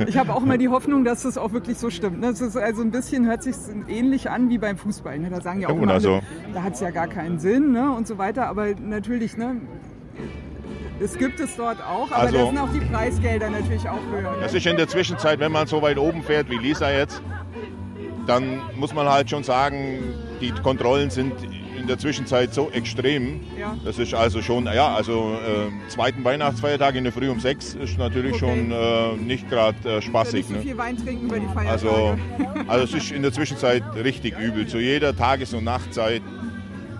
ich 0.07 0.17
habe 0.17 0.33
auch 0.33 0.43
immer 0.43 0.57
die 0.57 0.69
Hoffnung, 0.69 1.03
dass 1.03 1.23
das 1.23 1.37
auch 1.37 1.51
wirklich 1.51 1.77
so 1.77 1.89
stimmt. 1.89 2.19
ne? 2.21 2.27
Das 2.27 2.41
ist 2.41 2.57
also 2.57 2.81
ein 2.81 2.91
bisschen 2.91 3.25
hört 3.25 3.43
sich 3.43 3.55
ähnlich 3.87 4.29
an 4.29 4.49
wie 4.49 4.57
beim 4.57 4.77
Fußball. 4.77 5.19
Ne? 5.19 5.29
Da 5.29 5.41
sagen 5.41 5.61
ja 5.61 5.69
auch 5.69 5.75
Ja, 5.75 5.81
immer 5.83 5.93
also- 5.93 6.13
alle, 6.15 6.21
da 6.53 6.63
hat 6.63 6.73
es 6.73 6.79
ja 6.79 6.89
gar 6.91 7.07
keinen 7.07 7.39
Sinn 7.39 7.71
ne? 7.71 7.91
und 7.91 8.07
so 8.07 8.17
weiter. 8.17 8.47
Aber 8.47 8.67
natürlich, 8.79 9.37
ne? 9.37 9.57
Es 11.03 11.17
gibt 11.17 11.39
es 11.39 11.55
dort 11.55 11.81
auch, 11.81 12.11
aber 12.11 12.17
Also- 12.17 12.37
da 12.37 12.45
sind 12.45 12.57
auch 12.57 12.71
die 12.73 12.79
Preisgelder 12.79 13.49
natürlich 13.49 13.87
auch 13.87 13.99
höher. 14.11 14.31
Ne? 14.31 14.37
Das 14.41 14.53
ist 14.53 14.65
in 14.65 14.77
der 14.77 14.87
Zwischenzeit, 14.87 15.39
wenn 15.39 15.51
man 15.51 15.67
so 15.67 15.81
weit 15.81 15.97
oben 15.97 16.23
fährt 16.23 16.49
wie 16.49 16.57
Lisa 16.57 16.91
jetzt, 16.91 17.21
dann 18.27 18.61
muss 18.75 18.93
man 18.93 19.07
halt 19.09 19.29
schon 19.29 19.43
sagen, 19.43 20.13
die 20.39 20.51
Kontrollen 20.51 21.09
sind 21.09 21.33
in 21.79 21.87
der 21.87 21.97
Zwischenzeit 21.97 22.53
so 22.53 22.69
extrem. 22.71 23.39
Ja. 23.59 23.75
Das 23.83 23.97
ist 23.97 24.13
also 24.13 24.43
schon, 24.43 24.65
ja, 24.67 24.93
also 24.93 25.33
äh, 25.33 25.89
zweiten 25.89 26.23
Weihnachtsfeiertag 26.23 26.93
in 26.93 27.03
der 27.05 27.11
Früh 27.11 27.27
um 27.29 27.39
sechs 27.39 27.73
ist 27.73 27.97
natürlich 27.97 28.33
Okay. 28.35 28.39
schon 28.39 28.71
äh, 28.71 29.13
nicht 29.17 29.49
gerade 29.49 29.75
äh, 29.85 29.93
Ja, 29.95 30.01
spaßig. 30.01 30.33
nicht 30.33 30.47
so 30.49 30.53
Ne? 30.53 30.61
viel 30.61 30.77
Wein 30.77 30.97
trinken 31.03 31.25
über 31.25 31.39
die 31.39 31.47
Feiertage. 31.47 31.69
Also, 31.71 32.15
also 32.67 32.83
es 32.83 33.03
ist 33.03 33.11
in 33.11 33.23
der 33.23 33.33
Zwischenzeit 33.33 33.81
richtig 33.95 34.37
übel. 34.37 34.67
Zu 34.67 34.77
jeder 34.77 35.15
Tages- 35.15 35.55
und 35.55 35.63
Nachtzeit. 35.63 36.21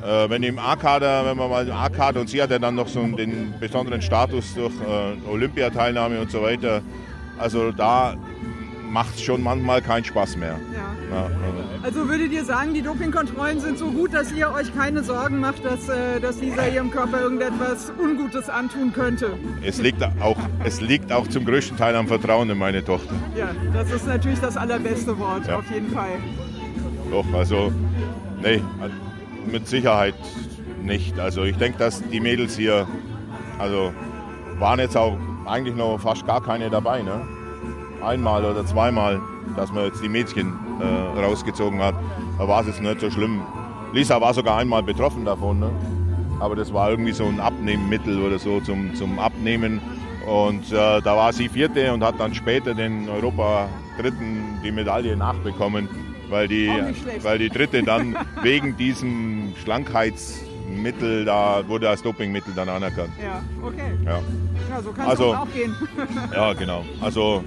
Äh, 0.03 0.29
wenn 0.29 0.43
im 0.43 0.57
A-Kader, 0.59 1.25
wenn 1.25 1.37
man 1.37 1.49
mal 1.49 1.67
im 1.67 1.73
A-Kader 1.73 2.21
und 2.21 2.29
sie 2.29 2.41
hat 2.41 2.49
ja 2.51 2.59
dann 2.59 2.75
noch 2.75 2.87
so 2.87 3.03
den 3.05 3.53
besonderen 3.59 4.01
Status 4.01 4.53
durch 4.55 4.73
äh, 4.81 5.29
Olympiateilnahme 5.29 6.19
und 6.21 6.31
so 6.31 6.41
weiter. 6.41 6.81
Also 7.37 7.71
da 7.71 8.15
macht 8.89 9.15
es 9.15 9.21
schon 9.21 9.41
manchmal 9.43 9.81
keinen 9.81 10.03
Spaß 10.03 10.37
mehr. 10.37 10.57
ja. 10.73 10.91
Ja, 11.11 11.23
also. 11.23 11.99
Also 11.99 12.09
würdet 12.09 12.31
ihr 12.31 12.45
sagen, 12.45 12.73
die 12.73 12.81
Dopingkontrollen 12.81 13.59
sind 13.59 13.77
so 13.77 13.91
gut, 13.91 14.13
dass 14.13 14.31
ihr 14.31 14.49
euch 14.53 14.73
keine 14.73 15.03
Sorgen 15.03 15.41
macht, 15.41 15.65
dass, 15.65 15.89
äh, 15.89 16.21
dass 16.21 16.39
Lisa 16.39 16.65
ihrem 16.67 16.89
Körper 16.89 17.19
irgendetwas 17.19 17.91
Ungutes 18.01 18.49
antun 18.49 18.93
könnte? 18.93 19.31
es, 19.61 19.81
liegt 19.81 20.01
auch, 20.21 20.37
es 20.63 20.79
liegt 20.79 21.11
auch 21.11 21.27
zum 21.27 21.43
größten 21.43 21.75
Teil 21.77 21.97
am 21.97 22.07
Vertrauen 22.07 22.49
in 22.49 22.57
meine 22.57 22.81
Tochter. 22.85 23.13
Ja, 23.35 23.49
das 23.73 23.91
ist 23.91 24.07
natürlich 24.07 24.39
das 24.39 24.55
allerbeste 24.55 25.19
Wort, 25.19 25.47
Ja. 25.47 25.57
auf 25.57 25.69
jeden 25.69 25.89
Fall. 25.91 26.11
Doch, 27.11 27.25
also, 27.33 27.73
nee, 28.41 28.61
mit 29.45 29.67
Sicherheit 29.67 30.15
nicht. 30.83 31.19
Also 31.19 31.43
ich 31.43 31.57
denke, 31.57 31.77
dass 31.77 32.01
die 32.09 32.19
Mädels 32.19 32.57
hier, 32.57 32.87
also 33.59 33.91
waren 34.59 34.79
jetzt 34.79 34.97
auch 34.97 35.17
eigentlich 35.45 35.75
noch 35.75 35.97
fast 35.97 36.25
gar 36.25 36.41
keine 36.41 36.69
dabei, 36.69 37.01
ne? 37.01 37.21
Einmal 38.03 38.43
oder 38.43 38.65
zweimal, 38.65 39.19
dass 39.55 39.71
man 39.71 39.85
jetzt 39.85 40.03
die 40.03 40.09
Mädchen 40.09 40.53
äh, 40.79 41.19
rausgezogen 41.19 41.79
hat. 41.81 41.95
Da 42.37 42.47
war 42.47 42.61
es 42.61 42.67
jetzt 42.67 42.81
nicht 42.81 42.99
so 42.99 43.09
schlimm. 43.11 43.41
Lisa 43.93 44.19
war 44.19 44.33
sogar 44.33 44.57
einmal 44.57 44.83
betroffen 44.83 45.25
davon, 45.25 45.59
ne? 45.59 45.69
Aber 46.39 46.55
das 46.55 46.73
war 46.73 46.89
irgendwie 46.89 47.11
so 47.11 47.25
ein 47.25 47.39
Abnehmmittel 47.39 48.19
oder 48.19 48.39
so 48.39 48.59
zum, 48.61 48.95
zum 48.95 49.19
Abnehmen. 49.19 49.79
Und 50.27 50.71
äh, 50.71 51.01
da 51.01 51.15
war 51.15 51.33
sie 51.33 51.49
Vierte 51.49 51.93
und 51.93 52.03
hat 52.03 52.19
dann 52.19 52.33
später 52.33 52.73
den 52.73 53.09
Europa 53.09 53.67
Dritten 53.99 54.59
die 54.63 54.71
Medaille 54.71 55.15
nachbekommen, 55.15 55.87
weil 56.31 56.47
die, 56.47 56.71
weil 57.21 57.37
die 57.37 57.49
Dritte 57.49 57.83
dann 57.83 58.15
wegen 58.41 58.75
diesem 58.77 59.53
Schlankheitsmittel 59.63 61.25
da 61.25 61.67
wurde 61.67 61.89
als 61.89 62.01
Dopingmittel 62.01 62.53
dann 62.55 62.69
anerkannt. 62.69 63.11
Ja, 63.21 63.43
okay. 63.61 63.91
Ja, 64.05 64.19
Ja, 64.69 64.81
so 64.81 64.91
kann 64.91 65.03
es 65.05 65.09
Also- 65.11 65.35
auch 65.35 65.47
gehen. 65.53 65.75
ja 66.33 66.53
genau. 66.53 66.83
Also, 67.01 67.43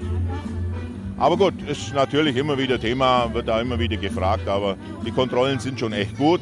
aber 1.18 1.36
gut, 1.36 1.54
ist 1.68 1.94
natürlich 1.94 2.36
immer 2.36 2.58
wieder 2.58 2.78
Thema, 2.78 3.32
wird 3.32 3.48
da 3.48 3.60
immer 3.60 3.78
wieder 3.78 3.96
gefragt, 3.96 4.46
aber 4.48 4.76
die 5.04 5.10
Kontrollen 5.10 5.58
sind 5.58 5.80
schon 5.80 5.92
echt 5.92 6.16
gut. 6.18 6.40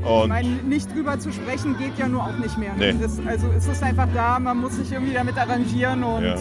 Ich 0.00 0.06
Und 0.08 0.28
meine, 0.28 0.48
nicht 0.48 0.94
drüber 0.94 1.18
zu 1.18 1.32
sprechen 1.32 1.76
geht 1.76 1.98
ja 1.98 2.06
nur 2.08 2.22
auch 2.22 2.38
nicht 2.38 2.56
mehr. 2.56 2.72
Ne? 2.74 2.94
Nee. 2.94 2.98
Das, 3.02 3.18
also 3.26 3.48
es 3.56 3.66
ist 3.66 3.82
einfach 3.82 4.06
da, 4.14 4.38
man 4.38 4.58
muss 4.58 4.76
sich 4.76 4.90
irgendwie 4.92 5.12
damit 5.12 5.36
arrangieren 5.36 6.02
und 6.04 6.22
ja, 6.22 6.34
ja. 6.36 6.38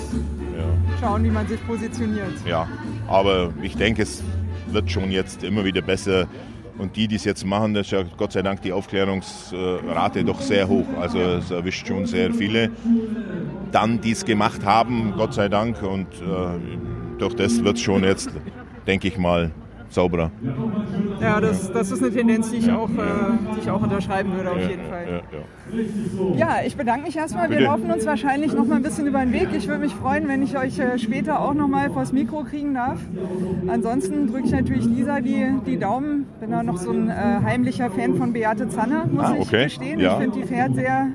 schauen, 1.02 1.24
wie 1.24 1.32
man 1.32 1.48
sich 1.48 1.60
positioniert. 1.68 2.34
Ja, 2.46 2.68
aber 3.08 3.52
ich 3.64 3.76
denke, 3.76 4.04
es 4.04 4.22
wird 4.74 4.92
schon 4.92 5.12
jetzt 5.12 5.44
immer 5.44 5.64
wieder 5.64 5.82
besser. 5.82 6.28
Und 6.78 6.96
die, 6.96 7.08
die 7.08 7.16
es 7.16 7.24
jetzt 7.24 7.44
machen, 7.44 7.74
das 7.74 7.88
ist 7.88 7.92
ja 7.92 8.04
Gott 8.18 8.34
sei 8.34 8.44
Dank 8.44 8.62
die 8.62 8.72
Aufklärungsrate 8.72 10.24
doch 10.24 10.40
sehr 10.40 10.68
hoch. 10.68 10.86
Also 11.02 11.20
es 11.20 11.50
erwischt 11.50 11.88
schon 11.88 12.06
sehr 12.06 12.32
viele. 12.34 12.70
Dann, 13.72 14.00
die 14.00 14.12
es 14.12 14.24
gemacht 14.24 14.64
haben, 14.64 15.14
Gott 15.18 15.34
sei 15.34 15.50
Dank. 15.50 15.82
Und 15.82 16.08
äh, 16.22 17.18
durch 17.18 17.34
das 17.34 17.64
wird 17.64 17.78
es 17.78 17.82
schon 17.82 18.04
jetzt, 18.04 18.30
denke 18.86 19.08
ich 19.08 19.18
mal, 19.18 19.52
sauberer. 19.90 20.32
Ja, 21.22 21.42
das, 21.42 21.72
das 21.72 21.92
ist 21.92 22.04
eine 22.04 22.12
Tendenz, 22.14 22.52
die 22.52 22.58
ich 22.58 22.72
auch, 22.72 22.90
äh, 22.90 22.94
die 23.56 23.60
ich 23.62 23.70
auch 23.72 23.82
unterschreiben 23.82 24.34
würde, 24.36 24.52
auf 24.52 24.60
jeden 24.60 24.86
Fall. 24.86 25.22
Ja, 26.38 26.58
ich 26.66 26.78
bedanke 26.78 27.08
mich 27.08 27.18
erstmal. 27.18 27.50
Wir 27.50 27.58
Bitte. 27.58 27.70
laufen 27.70 27.92
uns 27.92 28.06
wahrscheinlich 28.06 28.54
noch 28.54 28.66
mal 28.66 28.76
ein 28.76 28.84
bisschen 28.84 29.08
über 29.08 29.20
den 29.20 29.34
Weg. 29.34 29.50
Ich 29.56 29.68
würde 29.68 29.82
mich 29.82 29.94
freuen, 29.94 30.28
wenn 30.28 30.42
ich 30.44 30.58
euch 30.58 30.80
äh, 30.80 30.98
später 30.98 31.42
auch 31.42 31.54
noch 31.54 31.68
mal 31.68 31.90
vors 31.90 32.14
Mikro 32.14 32.44
kriegen 32.44 32.74
darf. 32.76 33.00
Ansonsten 33.68 34.28
drücke 34.28 34.46
ich 34.46 34.52
natürlich 34.52 34.86
Lisa 34.86 35.20
die, 35.20 35.46
die 35.66 35.78
Daumen. 35.78 36.26
Bin 36.40 36.52
da 36.52 36.64
noch 36.64 36.78
so 36.78 36.92
ein 36.92 37.10
äh, 37.10 37.14
heimlicher 37.44 37.90
Fan 37.90 38.16
von 38.16 38.32
Beate 38.34 38.70
Zanner, 38.70 39.06
muss 39.12 39.26
Ah, 39.26 39.36
ich 39.36 39.48
okay. 39.48 39.64
gestehen. 39.66 40.00
Ja. 40.00 40.14
Ich 40.14 40.24
finde, 40.24 40.40
die 40.40 40.46
fährt 40.46 40.76
sehr 40.76 41.08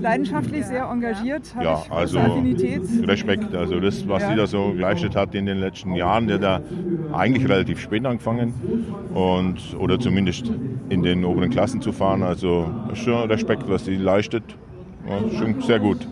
leidenschaftlich, 0.00 0.66
sehr 0.66 0.84
engagiert. 0.84 1.52
Habe 1.54 1.64
Ja, 1.64 1.82
ich 1.84 1.90
also 1.92 2.18
Affinität. 2.20 2.82
Respekt. 3.06 3.54
Also 3.54 3.80
das, 3.80 4.06
was 4.08 4.22
Ja. 4.22 4.28
sie 4.30 4.36
da 4.36 4.46
so 4.46 4.72
geleistet 4.72 5.16
hat 5.16 5.34
in 5.34 5.46
den 5.46 5.58
letzten 5.58 5.94
Jahren, 5.94 6.28
der 6.28 6.38
da 6.38 6.60
eigentlich 7.12 7.48
relativ 7.48 7.80
spät 7.80 8.04
angefangen 8.06 8.54
und 9.14 9.29
oder 9.78 9.98
zumindest 9.98 10.50
in 10.88 11.02
den 11.02 11.24
oberen 11.24 11.50
Klassen 11.50 11.80
zu 11.80 11.92
fahren. 11.92 12.22
Also 12.22 12.68
schon 12.94 13.30
Respekt, 13.30 13.68
was 13.68 13.84
sie 13.84 13.96
leistet. 13.96 14.42
Ja, 15.08 15.38
schon 15.38 15.60
sehr 15.62 15.80
gut. 15.80 16.06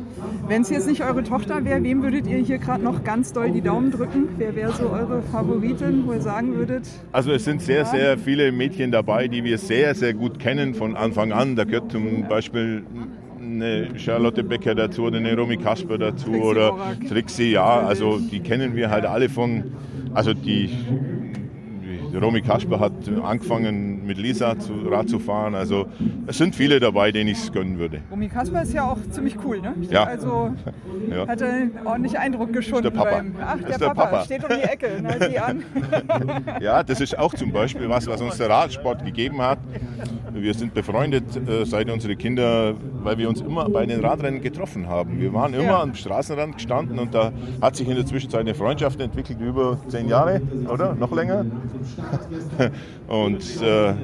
Wenn 0.49 0.63
es 0.63 0.71
jetzt 0.71 0.89
nicht 0.89 1.03
eure 1.05 1.23
Tochter 1.23 1.65
wäre, 1.65 1.83
wem 1.83 2.03
würdet 2.03 2.27
ihr 2.27 2.39
hier 2.39 2.59
gerade 2.59 2.83
noch 2.83 3.05
ganz 3.05 3.33
doll 3.33 3.51
die 3.51 3.61
Daumen 3.61 3.91
drücken? 3.91 4.29
Wer 4.39 4.57
wäre 4.57 4.73
so 4.73 4.89
eure 4.89 5.23
Favoritin, 5.31 6.05
wo 6.07 6.13
ihr 6.15 6.23
sagen 6.23 6.55
würdet? 6.55 6.89
Also 7.13 7.33
es 7.33 7.45
sind 7.45 7.61
sehr, 7.61 7.85
sehr 7.85 8.17
viele 8.17 8.51
Mädchen 8.51 8.91
dabei, 8.91 9.29
die 9.29 9.45
wir 9.45 9.59
sehr, 9.59 9.95
sehr 9.95 10.15
gut 10.15 10.39
kennen 10.39 10.75
von 10.75 10.97
Anfang 10.97 11.33
an. 11.33 11.55
Da 11.55 11.65
gehört 11.65 11.93
zum 11.93 12.27
Beispiel 12.29 12.83
eine 13.41 13.99
Charlotte 13.99 14.43
Becker 14.43 14.75
dazu 14.75 15.05
oder 15.05 15.19
eine 15.19 15.37
Romy 15.37 15.59
Kasper 15.59 15.99
dazu 15.99 16.31
Trixie 16.31 16.43
oder. 16.43 16.75
Trixie, 17.09 17.53
ja, 17.53 17.81
also 17.81 18.19
die 18.19 18.41
kennen 18.41 18.75
wir 18.75 18.91
halt 18.91 19.05
alle 19.05 19.29
von, 19.29 19.65
also 20.15 20.35
die 20.35 20.71
Romy 22.15 22.41
Kasper 22.43 22.81
hat 22.81 22.93
angefangen 23.23 23.88
mit 24.09 24.19
Lisa 24.19 24.59
zu, 24.59 24.73
Rad 24.89 25.09
zu 25.09 25.19
fahren, 25.21 25.55
also 25.55 25.87
es 26.27 26.37
sind 26.39 26.57
viele 26.57 26.81
dabei, 26.81 27.13
denen 27.13 27.29
ich 27.31 27.39
es 27.39 27.53
gönnen 27.53 27.79
würde. 27.79 28.01
Romy 28.11 28.29
Kasper 28.29 28.63
ist 28.63 28.73
ja 28.73 28.85
auch 28.91 28.99
ziemlich 29.11 29.37
cool, 29.45 29.61
ne? 29.61 29.75
Ja. 29.91 30.05
Also 30.05 30.51
Ja. 31.11 31.27
hat 31.29 31.41
er 31.41 31.69
ordentlich 31.85 32.19
Eindruck 32.19 32.53
geschunden. 32.53 32.83
der 32.85 32.91
Papa. 32.91 33.11
Beim, 33.17 33.35
ach, 33.41 33.59
der, 33.59 33.69
ist 33.71 33.81
der 33.81 33.87
Papa. 33.89 34.05
Papa. 34.07 34.25
steht 34.25 34.43
um 34.43 34.51
die 34.51 34.63
Ecke. 34.63 34.89
Na, 35.01 35.13
sieh 35.29 35.39
an. 35.39 35.63
Ja, 36.61 36.83
das 36.83 37.01
ist 37.01 37.17
auch 37.19 37.33
zum 37.35 37.53
Beispiel 37.53 37.89
was, 37.89 38.07
was 38.09 38.21
uns 38.21 38.37
der 38.39 38.51
Radsport 38.51 39.05
gegeben 39.05 39.41
hat. 39.41 39.59
Wir 40.33 40.53
sind 40.55 40.75
befreundet 40.75 41.25
äh, 41.49 41.65
seit 41.65 41.89
unsere 41.91 42.15
Kinder, 42.17 42.75
weil 43.03 43.17
wir 43.19 43.29
uns 43.29 43.41
immer 43.41 43.69
bei 43.69 43.87
den 43.87 44.01
Radrennen 44.05 44.41
getroffen 44.41 44.89
haben. 44.89 45.19
Wir 45.21 45.33
waren 45.33 45.55
immer 45.55 45.65
Ja. 45.65 45.83
am 45.83 45.95
Straßenrand 45.95 46.57
gestanden 46.57 46.99
und 46.99 47.15
da 47.15 47.33
hat 47.63 47.77
sich 47.77 47.89
in 47.89 47.95
der 47.97 48.05
Zwischenzeit 48.07 48.41
eine 48.41 48.55
Freundschaft 48.55 49.01
entwickelt, 49.01 49.41
über 49.41 49.79
zehn 49.89 50.09
Jahre, 50.09 50.41
oder? 50.73 50.95
Noch 50.95 51.13
länger? 51.13 51.45
Und 53.09 53.63
äh, 53.63 53.95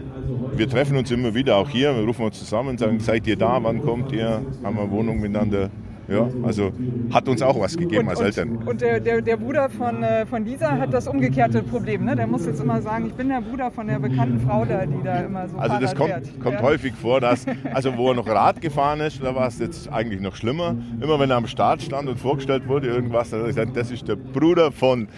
wir 0.57 0.69
treffen 0.69 0.97
uns 0.97 1.11
immer 1.11 1.35
wieder, 1.35 1.57
auch 1.57 1.69
hier, 1.69 1.95
wir 1.95 2.05
rufen 2.05 2.25
uns 2.25 2.39
zusammen, 2.39 2.79
sagen, 2.79 2.99
seid 3.01 3.27
ihr 3.27 3.37
da, 3.37 3.63
wann 3.63 3.83
kommt 3.83 4.13
ihr, 4.13 4.41
haben 4.63 4.77
wir 4.77 4.91
Wohnung 4.91 5.21
miteinander. 5.21 5.71
Ja, 6.09 6.29
also 6.43 6.73
hat 7.13 7.29
uns 7.29 7.41
auch 7.43 7.59
was 7.59 7.77
gegeben 7.77 8.09
als 8.09 8.21
Eltern. 8.21 8.57
Und, 8.57 8.69
und 8.69 8.81
der, 8.81 9.01
der, 9.01 9.23
der 9.23 9.37
Bruder 9.37 9.69
von, 9.71 10.03
äh, 10.03 10.27
von 10.27 10.45
Lisa 10.45 10.73
hat 10.79 10.93
das 10.93 11.07
umgekehrte 11.09 11.63
Problem. 11.63 12.05
Ne? 12.05 12.15
Der 12.15 12.27
muss 12.27 12.45
jetzt 12.47 12.61
immer 12.61 12.83
sagen, 12.83 13.07
ich 13.07 13.15
bin 13.15 13.29
der 13.29 13.41
Bruder 13.41 13.71
von 13.71 13.87
der 13.87 13.99
bekannten 13.99 14.41
Frau 14.41 14.65
da, 14.65 14.85
die 14.85 15.03
da 15.03 15.21
immer 15.21 15.49
so 15.49 15.57
Also 15.57 15.79
das 15.81 15.95
kommt, 15.95 16.11
fährt. 16.11 16.41
kommt 16.41 16.57
ja. 16.57 16.63
häufig 16.63 16.95
vor, 16.95 17.21
dass, 17.21 17.47
also 17.73 17.97
wo 17.97 18.11
er 18.11 18.15
noch 18.15 18.29
Rad 18.29 18.61
gefahren 18.61 19.01
ist, 19.01 19.23
da 19.23 19.35
war 19.35 19.49
es 19.49 19.59
jetzt 19.59 19.91
eigentlich 19.91 20.21
noch 20.21 20.37
schlimmer. 20.37 20.75
Immer 21.01 21.19
wenn 21.19 21.31
er 21.31 21.37
am 21.37 21.47
Start 21.47 21.83
stand 21.83 22.09
und 22.09 22.19
vorgestellt 22.19 22.69
wurde, 22.69 22.89
irgendwas, 22.89 23.31
dann 23.31 23.41
hat 23.41 23.47
er 23.47 23.49
gesagt, 23.49 23.77
das 23.77 23.91
ist 23.91 24.07
der 24.07 24.17
Bruder 24.17 24.73
von. 24.73 25.09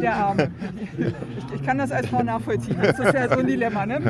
Der 0.00 0.16
Arme. 0.16 0.50
Ich, 0.98 1.54
ich 1.54 1.62
kann 1.62 1.78
das 1.78 1.92
als 1.92 2.08
Frau 2.08 2.22
nachvollziehen. 2.22 2.76
Das 2.82 2.98
ist 2.98 3.14
ja 3.14 3.28
so 3.28 3.40
ein 3.40 3.46
Dilemma. 3.46 3.86
Ne? 3.86 4.00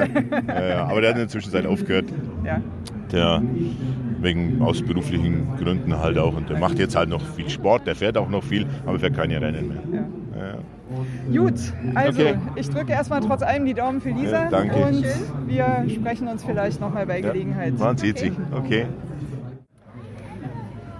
Ja, 0.48 0.66
ja, 0.66 0.84
aber 0.86 1.00
der 1.00 1.10
hat 1.10 1.16
in 1.16 1.22
der 1.22 1.28
Zwischenzeit 1.28 1.66
aufgehört. 1.66 2.06
Ja. 2.44 2.60
Der 3.10 3.42
wegen 4.22 4.62
aus 4.62 4.82
beruflichen 4.82 5.56
Gründen 5.58 5.98
halt 5.98 6.18
auch. 6.18 6.36
Und 6.36 6.48
der 6.50 6.58
macht 6.58 6.78
jetzt 6.78 6.96
halt 6.96 7.08
noch 7.08 7.20
viel 7.22 7.48
Sport, 7.50 7.86
der 7.86 7.94
fährt 7.94 8.16
auch 8.16 8.28
noch 8.28 8.42
viel, 8.44 8.66
aber 8.86 8.98
fährt 8.98 9.14
keine 9.16 9.40
Rennen 9.40 9.68
mehr. 9.68 10.02
Ja. 10.42 10.54
Gut, 11.32 11.54
also 11.94 12.20
Okay. 12.20 12.34
ich 12.56 12.68
drücke 12.68 12.92
erstmal 12.92 13.20
trotz 13.20 13.42
allem 13.42 13.64
die 13.64 13.72
Daumen 13.74 14.00
für 14.00 14.10
Lisa 14.10 14.44
Ja, 14.44 14.50
danke. 14.50 14.74
und 14.76 15.04
wir 15.46 15.84
sprechen 15.88 16.28
uns 16.28 16.44
vielleicht 16.44 16.80
nochmal 16.80 17.06
bei 17.06 17.20
Gelegenheit. 17.22 17.78
Man 17.78 17.96
sieht 17.96 18.18
sich. 18.18 18.32
Okay. 18.54 18.86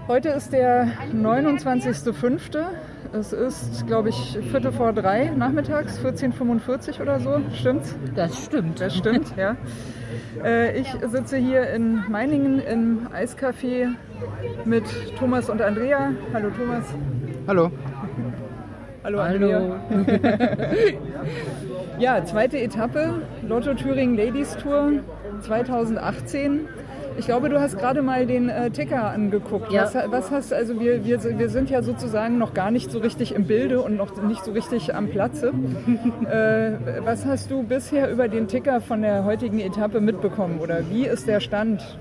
Heute 0.07 0.29
ist 0.29 0.51
der 0.51 0.87
29.05. 1.15 2.57
Es 3.13 3.31
ist, 3.31 3.85
glaube 3.85 4.09
ich, 4.09 4.39
Viertel 4.51 4.71
vor 4.71 4.91
drei 4.91 5.29
nachmittags, 5.29 5.99
14.45 5.99 6.99
oder 6.99 7.19
so. 7.19 7.41
Stimmt's? 7.53 7.95
Das 8.15 8.45
stimmt. 8.45 8.81
Das 8.81 8.95
stimmt, 8.95 9.37
ja. 9.37 9.55
Äh, 10.43 10.79
ich 10.79 10.87
sitze 11.11 11.37
hier 11.37 11.69
in 11.69 12.09
Meiningen 12.09 12.59
im 12.59 13.07
Eiscafé 13.13 13.89
mit 14.65 14.83
Thomas 15.19 15.47
und 15.47 15.61
Andrea. 15.61 16.11
Hallo 16.33 16.49
Thomas. 16.49 16.85
Hallo. 17.47 17.71
Hallo 19.03 19.19
Andrea. 19.19 19.59
Hallo. 19.59 20.05
Ja, 21.99 22.25
zweite 22.25 22.59
Etappe, 22.59 23.21
Lotto 23.47 23.75
Thüringen 23.75 24.17
Ladies 24.17 24.57
Tour 24.57 24.93
2018. 25.41 26.67
Ich 27.17 27.25
glaube, 27.25 27.49
du 27.49 27.59
hast 27.59 27.77
gerade 27.77 28.01
mal 28.01 28.25
den 28.25 28.49
äh, 28.49 28.69
Ticker 28.71 29.05
angeguckt. 29.05 29.71
Ja. 29.71 29.83
Was, 29.83 29.95
was 30.11 30.31
hast 30.31 30.53
also 30.53 30.79
wir, 30.79 31.05
wir, 31.05 31.21
wir 31.37 31.49
sind 31.49 31.69
ja 31.69 31.81
sozusagen 31.83 32.37
noch 32.37 32.53
gar 32.53 32.71
nicht 32.71 32.91
so 32.91 32.99
richtig 32.99 33.33
im 33.33 33.45
Bilde 33.45 33.81
und 33.81 33.95
noch 33.95 34.21
nicht 34.23 34.43
so 34.43 34.51
richtig 34.51 34.95
am 34.95 35.09
Platze. 35.09 35.53
äh, 36.29 37.03
was 37.05 37.25
hast 37.25 37.51
du 37.51 37.63
bisher 37.63 38.11
über 38.11 38.27
den 38.27 38.47
Ticker 38.47 38.81
von 38.81 39.01
der 39.01 39.25
heutigen 39.25 39.59
Etappe 39.59 40.01
mitbekommen 40.01 40.59
oder 40.59 40.89
wie 40.89 41.05
ist 41.05 41.27
der 41.27 41.39
Stand? 41.39 41.97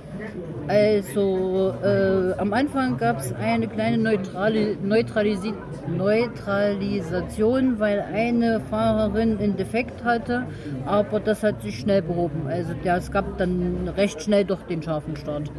Also 0.68 1.74
äh, 1.82 2.38
am 2.38 2.52
Anfang 2.52 2.96
gab 2.96 3.18
es 3.18 3.34
eine 3.34 3.66
kleine 3.66 3.98
Neutrali 3.98 4.78
Neutralisi 4.82 5.52
Neutralisation, 5.88 7.80
weil 7.80 8.04
eine 8.12 8.60
Fahrerin 8.70 9.38
einen 9.38 9.56
Defekt 9.56 10.04
hatte, 10.04 10.46
aber 10.86 11.18
das 11.18 11.42
hat 11.42 11.62
sich 11.62 11.80
schnell 11.80 12.02
behoben. 12.02 12.46
Also 12.46 12.74
der, 12.74 12.96
es 12.96 13.10
gab 13.10 13.38
dann 13.38 13.88
recht 13.96 14.22
schnell 14.22 14.44
doch 14.44 14.62
den 14.62 14.80
Start. 15.16 15.50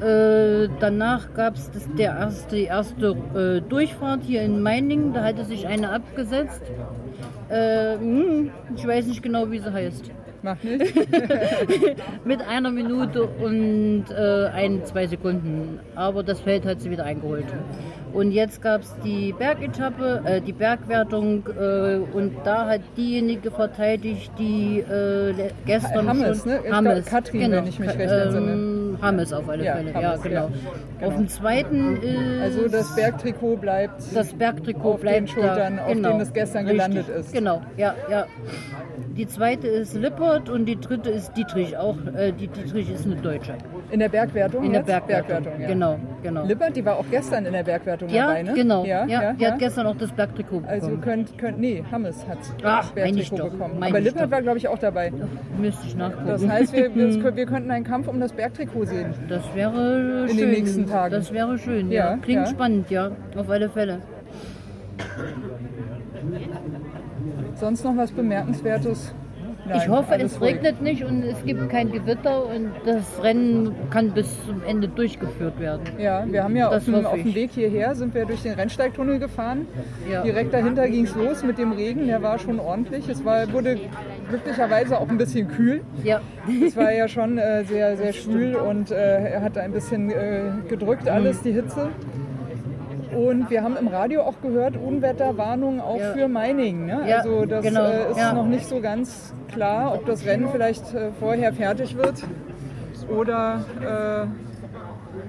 Äh, 0.00 0.68
danach 0.80 1.32
gab 1.34 1.54
es 1.54 1.70
der 1.96 2.10
erste, 2.12 2.56
die 2.56 2.64
erste 2.64 3.16
äh, 3.34 3.60
Durchfahrt 3.68 4.22
hier 4.24 4.42
in 4.42 4.62
Meiningen, 4.62 5.12
da 5.12 5.24
hatte 5.24 5.44
sich 5.44 5.66
eine 5.66 5.90
abgesetzt. 5.90 6.62
Äh, 7.48 7.96
hm, 7.98 8.50
ich 8.76 8.86
weiß 8.86 9.06
nicht 9.06 9.22
genau, 9.22 9.50
wie 9.50 9.58
sie 9.58 9.72
heißt. 9.72 10.10
Macht 10.42 10.64
nicht. 10.64 10.92
Mit 12.24 12.42
einer 12.42 12.70
Minute 12.70 13.24
und 13.24 14.06
äh, 14.10 14.46
ein, 14.48 14.84
zwei 14.84 15.06
Sekunden. 15.06 15.78
Aber 15.94 16.24
das 16.24 16.40
Feld 16.40 16.66
hat 16.66 16.80
sie 16.80 16.90
wieder 16.90 17.04
eingeholt. 17.04 17.46
Und 18.12 18.32
jetzt 18.32 18.60
gab 18.60 18.82
es 18.82 18.94
die 19.04 19.32
Bergetappe, 19.32 20.22
äh, 20.24 20.40
die 20.40 20.52
Bergwertung 20.52 21.44
äh, 21.58 21.96
und 22.14 22.32
da 22.44 22.66
hat 22.66 22.80
diejenige 22.96 23.50
verteidigt, 23.50 24.30
die 24.38 24.80
äh, 24.80 25.50
gestern 25.64 26.08
Hammes, 26.08 26.42
schon... 26.42 26.52
ne? 26.52 26.60
Glaub, 26.62 27.06
Katrin, 27.06 27.52
wenn 27.52 27.66
ich 27.66 27.78
mich 27.78 27.88
recht 27.88 28.10
entsinne. 28.10 28.52
ähm, 28.52 28.98
Hammes 29.00 29.32
auf 29.32 29.48
alle 29.48 29.64
Ja, 29.64 29.76
Fälle, 29.76 29.94
Hammes, 29.94 30.04
ja 30.04 30.16
genau. 30.16 30.34
ja. 30.34 30.48
Genau. 30.98 31.06
Auf 31.08 31.16
dem 31.16 31.28
zweiten 31.28 31.96
ist... 31.96 32.42
Also 32.42 32.68
das 32.68 32.94
Bergtrikot 32.94 33.56
bleibt. 33.56 34.02
Das 34.14 34.32
Bergtrikot 34.34 34.92
auf 34.94 35.00
bleibt 35.00 35.16
den 35.18 35.28
Schultern, 35.28 35.76
da. 35.78 35.84
auf 35.84 35.92
denen 35.92 36.20
es 36.20 36.32
gestern 36.32 36.66
gelandet 36.66 37.08
ist. 37.08 37.32
Genau, 37.32 37.62
ja, 37.76 37.94
ja. 38.10 38.26
Die 39.16 39.26
zweite 39.26 39.68
ist 39.68 39.94
Lippert 39.94 40.48
und 40.48 40.66
die 40.66 40.78
dritte 40.80 41.10
ist 41.10 41.32
Dietrich. 41.36 41.76
Auch 41.76 41.96
äh, 42.14 42.32
die 42.32 42.48
Dietrich 42.48 42.90
ist 42.90 43.04
eine 43.06 43.16
Deutsche. 43.16 43.54
In 43.92 43.98
der 43.98 44.08
Bergwertung? 44.08 44.64
In 44.64 44.72
der 44.72 44.80
jetzt? 44.80 45.06
Bergwertung. 45.06 45.52
ja. 45.60 45.68
Genau, 45.68 45.98
genau. 46.22 46.46
Lippert, 46.46 46.74
die 46.74 46.84
war 46.84 46.96
auch 46.96 47.04
gestern 47.10 47.44
in 47.44 47.52
der 47.52 47.62
Bergwertung 47.62 48.08
ja, 48.08 48.26
dabei, 48.26 48.42
ne? 48.42 48.54
genau. 48.54 48.86
Ja, 48.86 49.04
ja, 49.04 49.34
die 49.34 49.42
ja. 49.42 49.50
hat 49.50 49.58
gestern 49.58 49.86
auch 49.86 49.96
das 49.96 50.10
Bergtrikot 50.12 50.60
bekommen. 50.60 50.66
Also 50.66 50.96
könnt, 50.96 51.36
könnt 51.36 51.60
nee, 51.60 51.84
Hammes 51.92 52.26
hat 52.26 52.38
Ach, 52.64 52.80
das 52.80 52.92
Bergtrikot 52.92 53.36
doch, 53.36 53.50
bekommen. 53.50 53.82
Aber 53.82 54.00
Lippert 54.00 54.24
doch. 54.24 54.30
war, 54.30 54.40
glaube 54.40 54.56
ich, 54.56 54.66
auch 54.66 54.78
dabei. 54.78 55.12
Müsste 55.58 55.86
ich 55.86 55.94
nachgucken. 55.94 56.26
Das 56.26 56.48
heißt, 56.48 56.72
wir, 56.72 56.94
wir, 56.94 57.36
wir 57.36 57.46
könnten 57.46 57.70
einen 57.70 57.84
Kampf 57.84 58.08
um 58.08 58.18
das 58.18 58.32
Bergtrikot 58.32 58.86
sehen. 58.86 59.14
Das 59.28 59.42
wäre 59.54 60.22
In 60.22 60.28
schön. 60.28 60.38
den 60.38 60.50
nächsten 60.52 60.86
Tagen. 60.86 61.12
Das 61.12 61.30
wäre 61.30 61.58
schön, 61.58 61.92
ja. 61.92 62.16
Klingt 62.16 62.48
spannend, 62.48 62.90
ja. 62.90 63.10
Auf 63.36 63.50
alle 63.50 63.68
Fälle. 63.68 63.98
Sonst 67.56 67.84
noch 67.84 67.96
was 67.96 68.10
Bemerkenswertes? 68.10 69.14
Nein, 69.64 69.78
ich 69.80 69.88
hoffe, 69.88 70.14
es 70.16 70.40
ruhig. 70.40 70.54
regnet 70.54 70.82
nicht 70.82 71.04
und 71.04 71.22
es 71.22 71.42
gibt 71.44 71.68
kein 71.70 71.92
Gewitter 71.92 72.44
und 72.46 72.72
das 72.84 73.22
Rennen 73.22 73.74
kann 73.90 74.10
bis 74.10 74.26
zum 74.44 74.62
Ende 74.66 74.88
durchgeführt 74.88 75.60
werden. 75.60 75.82
Ja, 75.98 76.24
wir 76.26 76.42
haben 76.42 76.56
ja 76.56 76.66
auf 76.68 76.74
Das 76.74 76.84
dem, 76.86 77.06
auf 77.06 77.14
dem. 77.14 77.34
Weg 77.34 77.52
hierher, 77.52 77.94
sind 77.94 78.14
wir 78.14 78.24
durch 78.26 78.42
den 78.42 78.54
Rennsteigtunnel 78.54 79.18
gefahren. 79.20 79.66
Ja. 80.10 80.22
Direkt 80.22 80.52
dahinter 80.52 80.88
ging 80.88 81.04
es 81.04 81.14
los 81.14 81.42
mit 81.44 81.58
dem 81.58 81.72
Regen, 81.72 82.06
der 82.08 82.22
war 82.22 82.38
schon 82.38 82.58
ordentlich. 82.58 83.08
Es 83.08 83.24
war, 83.24 83.50
wurde 83.52 83.78
glücklicherweise 84.28 84.98
auch 84.98 85.08
ein 85.08 85.18
bisschen 85.18 85.48
kühl. 85.48 85.82
Ja. 86.02 86.20
Es 86.66 86.76
war 86.76 86.92
ja 86.92 87.06
schon 87.12 87.38
äh, 87.38 87.64
sehr, 87.64 87.96
sehr 87.96 88.12
schwül 88.12 88.56
und 88.56 88.90
äh, 88.90 89.30
er 89.30 89.42
hat 89.42 89.56
ein 89.58 89.72
bisschen 89.72 90.10
äh, 90.10 90.50
gedrückt 90.68 91.08
alles, 91.08 91.40
die 91.42 91.52
Hitze. 91.52 91.88
Und 93.16 93.50
wir 93.50 93.62
haben 93.62 93.76
im 93.76 93.88
Radio 93.88 94.22
auch 94.22 94.40
gehört, 94.42 94.76
Unwetterwarnung 94.76 95.80
auch 95.80 95.98
Ja. 95.98 96.12
für 96.12 96.28
Meiningen. 96.28 96.86
Ne? 96.86 97.02
Ja, 97.06 97.18
also 97.18 97.44
das 97.44 97.62
genau, 97.64 97.84
äh, 97.84 98.10
ist 98.10 98.18
ja. 98.18 98.32
noch 98.32 98.46
nicht 98.46 98.66
so 98.66 98.80
ganz 98.80 99.34
klar, 99.52 99.94
ob 99.94 100.06
das 100.06 100.24
Rennen 100.24 100.48
vielleicht 100.50 100.94
äh, 100.94 101.10
vorher 101.20 101.52
fertig 101.52 101.96
wird 101.96 102.22
oder 103.14 103.64
äh, 103.80 104.51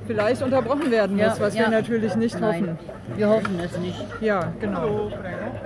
vielleicht 0.07 0.41
unterbrochen 0.41 0.91
werden 0.91 1.15
muss, 1.17 1.25
Ja, 1.25 1.35
was 1.39 1.53
wir 1.55 1.63
ja. 1.63 1.69
natürlich 1.69 2.15
nicht 2.15 2.39
Nein, 2.39 2.53
hoffen. 2.53 2.77
wir 3.15 3.29
hoffen 3.29 3.59
es 3.63 3.77
nicht. 3.77 4.05
Ja, 4.21 4.51
genau. 4.59 5.09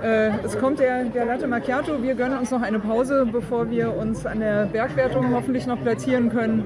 Äh, 0.02 0.30
es 0.44 0.58
kommt 0.58 0.78
der, 0.78 1.04
der 1.04 1.24
Latte 1.24 1.46
Macchiato. 1.46 2.02
Wir 2.02 2.14
gönnen 2.14 2.38
uns 2.38 2.50
noch 2.50 2.62
eine 2.62 2.78
Pause, 2.78 3.26
bevor 3.30 3.70
wir 3.70 3.96
uns 3.96 4.24
an 4.26 4.40
der 4.40 4.66
Bergwertung 4.66 5.34
hoffentlich 5.34 5.66
noch 5.66 5.80
platzieren 5.82 6.30
können. 6.30 6.64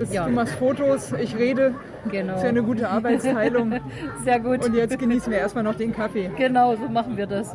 Es, 0.00 0.12
Ja. 0.12 0.26
Du 0.26 0.32
machst 0.32 0.54
Fotos, 0.54 1.12
ich 1.12 1.36
rede. 1.36 1.74
Genau. 2.10 2.36
ist 2.36 2.42
ja 2.42 2.48
eine 2.48 2.62
gute 2.62 2.88
Arbeitsteilung. 2.90 3.74
Sehr 4.24 4.40
gut. 4.40 4.64
Und 4.64 4.74
jetzt 4.74 4.98
genießen 4.98 5.30
wir 5.30 5.38
erstmal 5.38 5.64
noch 5.64 5.74
den 5.74 5.92
Kaffee. 5.94 6.30
Genau, 6.36 6.74
so 6.76 6.88
machen 6.88 7.16
wir 7.16 7.26
das. 7.26 7.54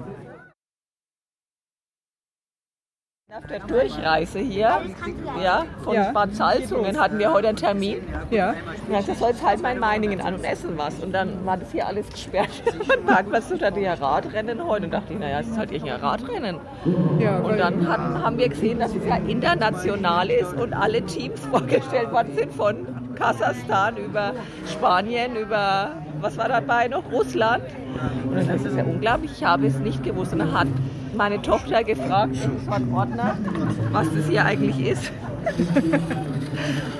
Auf 3.37 3.47
der 3.47 3.59
Durchreise 3.59 4.39
hier, 4.39 4.79
ja, 5.43 5.65
von 5.83 5.93
Ja. 5.93 6.11
Bad 6.13 6.33
Salzungen 6.33 6.97
hatten 6.97 7.19
wir 7.19 7.33
heute 7.33 7.49
einen 7.49 7.57
Termin. 7.57 7.97
Ja, 8.31 8.53
Ja, 8.89 9.01
das 9.05 9.19
soll 9.19 9.31
jetzt 9.31 9.45
halt 9.45 9.61
mal 9.61 9.73
in 9.73 9.79
Meiningen 9.79 10.21
an 10.21 10.35
und 10.35 10.45
essen 10.45 10.77
was. 10.77 10.99
Und 10.99 11.11
dann 11.11 11.45
war 11.45 11.57
das 11.57 11.69
hier 11.73 11.85
alles 11.85 12.07
gesperrt. 12.09 12.49
Und 12.65 13.05
Parkplatz 13.05 13.49
tut 13.49 13.61
da 13.61 13.75
ja 13.75 13.95
Radrennen 13.95 14.65
heute. 14.65 14.85
Und 14.85 14.93
dachte 14.93 15.11
ich, 15.11 15.19
naja, 15.19 15.41
es 15.41 15.47
ist 15.47 15.57
halt 15.57 15.71
irgendein 15.71 15.99
Radrennen. 15.99 16.59
ja. 17.19 17.39
Und 17.39 17.57
dann 17.57 17.85
hatten, 17.89 18.23
haben 18.23 18.37
wir 18.37 18.47
gesehen, 18.47 18.79
dass 18.79 18.95
es 18.95 19.05
ja 19.05 19.17
international 19.17 20.29
ist 20.29 20.53
und 20.53 20.73
alle 20.73 21.01
Teams 21.01 21.39
vorgestellt 21.51 22.13
worden 22.13 22.29
sind 22.37 22.53
von 22.53 22.87
Kasachstan 23.15 23.97
über 23.97 24.31
Spanien, 24.65 25.35
über, 25.35 25.91
was 26.21 26.37
war 26.37 26.47
dabei 26.47 26.87
noch, 26.87 27.03
Russland. 27.11 27.65
Und 28.23 28.47
das 28.47 28.63
ist 28.63 28.77
ja 28.77 28.83
unglaublich, 28.85 29.31
ich 29.33 29.43
habe 29.43 29.67
es 29.67 29.77
nicht 29.79 30.03
gewusst. 30.03 30.31
Und 30.31 30.39
dann 30.39 30.57
hat 30.57 30.67
meine 31.15 31.41
Tochter 31.41 31.83
gefragt, 31.83 32.35
ein 32.69 32.93
Ordner, 32.93 33.37
was 33.91 34.07
das 34.13 34.27
hier 34.27 34.45
eigentlich 34.45 34.85
ist. 34.87 35.11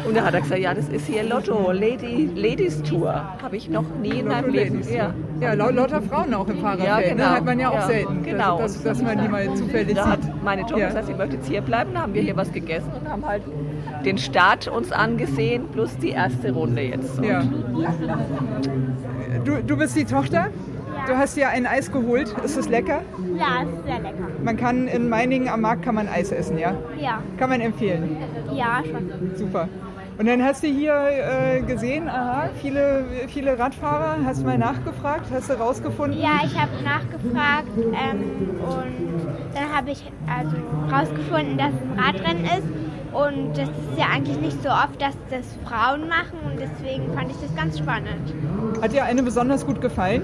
Und 0.08 0.15
da 0.15 0.25
hat 0.25 0.34
er 0.36 0.41
gesagt, 0.41 0.62
ja, 0.62 0.73
das 0.73 0.88
ist 0.89 1.08
hier 1.08 1.23
Lotto, 1.23 1.71
Lady, 1.71 2.30
Ladies 2.36 2.84
Tour. 2.84 3.13
Habe 3.41 3.56
ich 3.58 3.69
noch 3.69 3.86
nie 4.01 4.19
in 4.19 4.28
meinem 4.28 4.51
Leben. 4.51 4.75
Ladies. 4.75 4.93
Ja. 4.93 5.13
Ja, 5.41 5.54
lau- 5.54 5.71
lauter 5.71 6.01
Frauen 6.01 6.34
auch 6.34 6.47
im 6.47 6.60
Fahrerfeld. 6.60 6.88
Ja, 6.88 7.01
genau. 7.01 7.23
Ne? 7.23 7.30
Hat 7.32 7.45
man 7.45 7.60
ja 7.60 7.69
auch 7.69 7.73
Ja, 7.75 7.88
selten, 7.88 8.23
genau. 8.23 8.60
dass, 8.60 8.73
dass, 8.84 8.84
dass 8.84 9.01
man 9.01 9.21
die 9.21 9.28
mal 9.28 9.54
zufällig 9.56 9.95
Da 9.95 10.12
hat 10.12 10.23
sieht. 10.23 10.43
meine 10.43 10.62
Tochter 10.62 10.78
Ja. 10.80 10.88
gesagt, 10.88 11.08
sie 11.08 11.13
möchte 11.15 11.36
jetzt 11.38 11.47
hier 11.47 11.62
bleiben. 11.62 11.91
Da 11.93 12.01
haben 12.04 12.13
wir 12.13 12.21
hier 12.21 12.38
was 12.38 12.51
gegessen 12.51 12.91
und 12.99 13.10
haben 13.10 13.25
halt 13.25 13.41
den 14.06 14.17
Start 14.19 14.67
uns 14.67 14.91
angesehen, 14.91 15.63
plus 15.71 15.97
die 15.97 16.10
erste 16.12 16.51
Runde 16.51 16.84
jetzt. 16.84 17.19
Ja. 17.23 17.43
Du, 19.43 19.62
du 19.65 19.78
bist 19.78 19.95
die 19.95 20.06
Tochter? 20.06 20.47
Du 21.07 21.15
hast 21.15 21.35
dir 21.37 21.49
ein 21.49 21.65
Eis 21.67 21.91
geholt. 21.91 22.33
Ist 22.43 22.57
es 22.57 22.67
lecker? 22.67 23.01
Ja, 23.37 23.63
ist 23.63 23.85
sehr 23.85 23.99
lecker. 23.99 24.27
Man 24.43 24.57
kann 24.57 24.87
in 24.87 25.07
Meiningen 25.09 25.49
am 25.49 25.61
Markt 25.61 25.83
kann 25.83 25.95
man 25.95 26.07
Eis 26.07 26.31
essen, 26.31 26.57
ja? 26.57 26.73
Ja, 26.99 27.21
Kann 27.37 27.49
man 27.49 27.61
empfehlen. 27.61 28.17
ja, 28.53 28.81
schon. 28.83 29.31
Super. 29.35 29.67
Und 30.17 30.27
dann 30.27 30.41
hast 30.41 30.63
du 30.63 30.67
hier 30.67 30.95
äh, 30.95 31.61
gesehen, 31.61 32.07
aha, 32.07 32.49
viele, 32.61 33.03
viele 33.27 33.59
Radfahrer. 33.59 34.17
Hast 34.25 34.41
du 34.41 34.45
mal 34.45 34.57
nachgefragt? 34.57 35.25
Hast 35.31 35.49
du 35.49 35.53
rausgefunden? 35.55 36.19
Ja, 36.19 36.39
ich 36.43 36.57
habe 36.57 36.71
nachgefragt 36.83 37.67
ähm, 37.77 38.51
und 38.61 39.53
dann 39.53 39.75
habe 39.75 39.91
ich 39.91 40.09
also 40.33 40.55
rausgefunden, 40.91 41.57
dass 41.57 41.69
es 41.69 41.81
ein 41.81 41.99
Radrennen 41.99 42.45
ist. 42.45 42.67
Und 43.11 43.57
das 43.57 43.69
ist 43.69 43.97
ja 43.97 44.07
eigentlich 44.13 44.39
nicht 44.41 44.61
so 44.61 44.69
oft, 44.69 45.01
dass 45.01 45.15
das 45.29 45.45
Frauen 45.65 46.07
machen 46.09 46.37
und 46.45 46.59
deswegen 46.59 47.13
fand 47.13 47.31
ich 47.31 47.37
das 47.37 47.55
ganz 47.55 47.77
spannend. 47.77 48.33
Hat 48.81 48.91
dir 48.91 49.03
eine 49.05 49.23
besonders 49.23 49.65
gut 49.65 49.79
gefallen? 49.81 50.21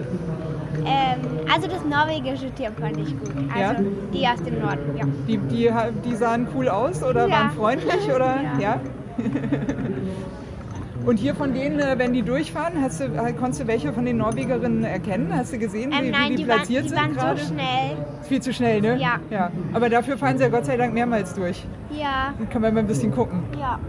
Ähm, 0.85 1.19
also 1.53 1.67
das 1.67 1.83
norwegische 1.85 2.51
Team 2.51 2.71
fand 2.79 2.97
ich 2.97 3.17
gut. 3.19 3.31
Also 3.53 3.83
Ja? 3.83 3.89
die 4.13 4.27
aus 4.27 4.43
dem 4.43 4.59
Norden, 4.59 4.97
ja. 4.97 5.05
Die, 5.27 5.37
die, 5.37 5.69
die 6.05 6.15
sahen 6.15 6.47
cool 6.55 6.69
aus 6.69 7.03
oder 7.03 7.27
Ja. 7.27 7.33
waren 7.35 7.51
freundlich 7.51 8.05
oder 8.13 8.35
Ja. 8.59 8.59
ja? 8.59 8.79
Und 11.05 11.17
hier 11.17 11.33
von 11.33 11.51
denen, 11.53 11.79
äh, 11.79 11.95
wenn 11.97 12.13
die 12.13 12.21
durchfahren, 12.21 12.79
hast 12.79 12.99
du, 12.99 13.05
äh, 13.05 13.33
konntest 13.33 13.61
du 13.63 13.67
welche 13.67 13.91
von 13.91 14.05
den 14.05 14.17
Norwegerinnen 14.17 14.83
erkennen? 14.83 15.33
Hast 15.35 15.51
du 15.51 15.57
gesehen, 15.57 15.91
wie, 15.91 15.95
Ähm, 16.05 16.11
nein, 16.11 16.29
wie 16.31 16.35
die, 16.35 16.43
die 16.43 16.47
waren, 16.47 16.57
platziert 16.59 16.83
die 16.85 16.89
sind 16.89 16.97
waren 16.99 17.13
gerade? 17.15 17.39
so 17.39 17.47
schnell. 17.47 17.97
Viel 18.21 18.39
zu 18.41 18.53
schnell, 18.53 18.81
ne? 18.81 18.97
Ja. 18.99 19.15
ja. 19.31 19.49
Aber 19.73 19.89
dafür 19.89 20.15
fahren 20.19 20.37
sie 20.37 20.43
ja 20.43 20.49
Gott 20.49 20.65
sei 20.65 20.77
Dank 20.77 20.93
mehrmals 20.93 21.33
durch. 21.33 21.65
Ja, 21.89 22.33
Dann 22.37 22.47
kann 22.49 22.61
man 22.61 22.73
mal 22.75 22.81
ein 22.81 22.87
bisschen 22.87 23.11
gucken. 23.11 23.39
ja. 23.59 23.79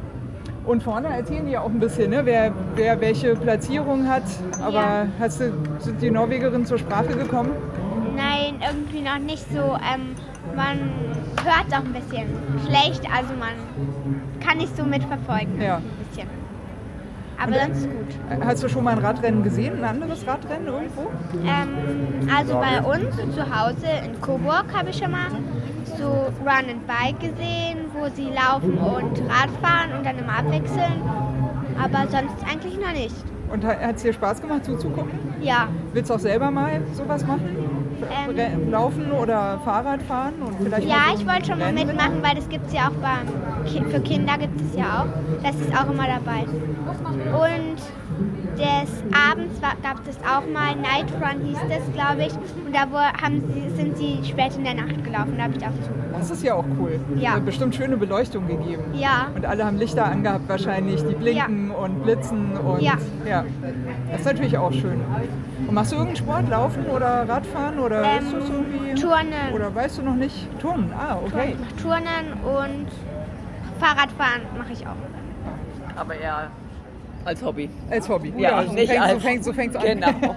Und 0.65 0.83
vorne 0.83 1.09
erzählen 1.09 1.45
die 1.45 1.53
ja 1.53 1.61
auch 1.63 1.71
ein 1.71 1.81
bisschen, 1.81 2.11
ne? 2.11 2.21
wer, 2.25 2.53
wer 2.77 3.01
welche 3.01 3.35
Platzierung 3.35 4.09
hat. 4.09 4.23
Aber 4.63 4.75
Ja. 4.75 5.07
hast 5.19 5.41
du, 5.41 5.53
sind 5.81 6.01
die 6.01 6.11
Norwegerinnen 6.11 6.67
zur 6.67 6.79
Sprache 6.79 7.09
gekommen? 7.17 7.51
Nein, 8.17 8.61
irgendwie 8.67 9.01
noch 9.03 9.19
nicht 9.19 9.45
so. 9.53 9.59
Ähm, 9.59 10.15
man 10.55 10.79
hört 11.45 11.67
auch 11.73 11.85
ein 11.85 11.93
bisschen 11.93 12.29
schlecht, 12.67 13.03
also 13.13 13.33
man 13.39 13.55
kann 14.47 14.59
nicht 14.59 14.77
so 14.77 14.85
mitverfolgen. 14.85 15.61
Ja. 15.61 15.77
Ein 15.77 15.83
bisschen. 16.09 16.29
Aber 17.39 17.53
Und, 17.53 17.75
sonst 17.75 17.83
gut. 17.91 18.45
Hast 18.45 18.63
du 18.63 18.69
schon 18.69 18.85
mal 18.85 18.93
ein 18.93 18.99
Radrennen 19.05 19.43
gesehen, 19.43 19.79
ein 19.79 19.85
anderes 19.85 20.25
Radrennen 20.27 20.69
irgendwo? 20.69 21.11
Ähm, 21.45 22.29
also 22.33 22.55
bei 22.61 22.81
uns 22.83 23.17
zu 23.35 23.43
Hause 23.61 23.87
in 24.05 24.21
Coburg 24.21 24.67
habe 24.73 24.91
ich 24.91 24.99
schon 24.99 25.11
mal 25.11 25.27
so 26.03 26.09
Run 26.45 26.69
and 26.69 26.87
Bike 26.87 27.21
gesehen, 27.21 27.87
wo 27.95 28.09
sie 28.15 28.31
laufen 28.31 28.77
und 28.77 29.21
Radfahren 29.31 29.97
und 29.97 30.05
dann 30.05 30.19
immer 30.19 30.39
abwechseln. 30.39 31.01
Aber 31.81 32.09
sonst 32.09 32.37
eigentlich 32.51 32.79
noch 32.79 32.93
nicht. 32.93 33.15
Und 33.53 33.65
hat 33.65 33.97
es 33.97 34.03
dir 34.03 34.13
Spaß 34.13 34.41
gemacht 34.41 34.65
zuzugucken? 34.65 35.19
Ja, 35.41 35.69
Willst 35.93 36.11
du 36.11 36.15
auch 36.15 36.19
selber 36.19 36.51
mal 36.51 36.81
sowas 36.95 37.25
machen? 37.27 37.57
Ähm. 38.37 38.71
Laufen 38.71 39.13
oder 39.13 39.61
Fahrrad 39.65 40.03
fahren? 40.03 40.35
Und 40.45 40.57
vielleicht 40.61 40.89
ja, 40.89 41.15
ich 41.15 41.27
wollte 41.27 41.47
schon 41.47 41.59
mal 41.59 41.73
mitmachen, 41.73 42.23
weil 42.23 42.35
das 42.35 42.49
gibt 42.49 42.67
es 42.67 42.73
ja 42.73 42.89
auch 42.89 42.95
beim 42.95 43.91
für 43.91 44.01
Kinder 44.01 44.39
gibt 44.39 44.61
es 44.61 44.77
ja 44.77 45.03
auch. 45.03 45.43
Das 45.43 45.55
ist 45.55 45.73
auch 45.73 45.89
immer 45.91 46.07
dabei. 46.07 46.45
Und 46.45 47.77
des 48.57 48.91
Abends 49.31 49.61
war, 49.63 49.75
gab 49.83 50.07
es 50.07 50.17
auch 50.19 50.47
mal 50.53 50.75
Night 50.77 51.11
Run 51.21 51.45
hieß 51.45 51.59
das, 51.69 51.93
glaube 51.95 52.25
ich. 52.27 52.33
Und 52.65 52.75
da 52.75 52.87
wo, 52.91 52.99
haben 52.99 53.43
sie, 53.53 53.71
sind 53.77 53.97
sie 53.97 54.21
spät 54.25 54.55
in 54.57 54.65
der 54.65 54.75
Nacht 54.75 55.03
gelaufen. 55.05 55.35
Da 55.37 55.45
habe 55.45 55.55
ich 55.57 55.63
auch 55.65 55.71
zu. 55.71 55.91
Das 56.13 56.31
ist 56.31 56.43
ja 56.43 56.55
auch 56.55 56.65
cool. 56.79 57.01
Ja. 57.17 57.33
Hat 57.33 57.45
bestimmt 57.45 57.75
schöne 57.75 57.97
Beleuchtung 57.97 58.47
gegeben. 58.47 58.83
Ja, 58.95 59.29
Und 59.35 59.45
alle 59.47 59.65
haben 59.65 59.79
Lichter 59.79 60.05
angehabt 60.05 60.49
wahrscheinlich, 60.49 61.03
die 61.03 61.15
blinken 61.15 61.71
und 61.71 62.03
blitzen 62.05 62.57
und 62.57 62.81
Ja. 62.83 62.95
ja. 63.29 63.45
Das 64.11 64.21
ist 64.21 64.27
natürlich 64.27 64.57
auch 64.59 64.73
schön. 64.73 65.01
Und 65.67 65.75
machst 65.75 65.93
du 65.93 65.97
irgendeinen 65.97 66.25
Sport, 66.25 66.49
Laufen 66.51 66.87
oder 66.87 67.29
Radfahren 67.29 67.79
oder 67.79 68.03
Ähm, 68.03 68.27
ist 68.27 68.33
das 68.35 68.51
irgendwie? 68.51 68.95
Turnen. 69.01 69.55
Oder 69.55 69.75
weißt 69.75 69.99
du 69.99 70.03
noch 70.03 70.15
nicht? 70.15 70.49
Turnen, 70.61 70.93
ah, 70.93 71.17
okay. 71.25 71.55
ich 71.55 71.59
mache 71.59 71.77
Turnen 71.77 72.33
und 72.45 72.87
Fahrradfahren 73.81 74.43
mache 74.57 74.73
ich 74.73 74.87
auch. 74.87 74.97
Aber 75.97 76.15
eher 76.15 76.51
als 77.25 77.43
Hobby. 77.43 77.69
Als 77.91 78.09
Hobby. 78.09 78.33
Ja, 78.37 78.65
so 78.65 78.73
nicht 78.73 78.91
fängt, 78.91 79.03
als- 79.03 79.13
so 79.15 79.21
fängt, 79.21 79.45
so 79.45 79.53
fängt's 79.53 79.77
an. 79.77 79.83
Genau. 79.85 80.09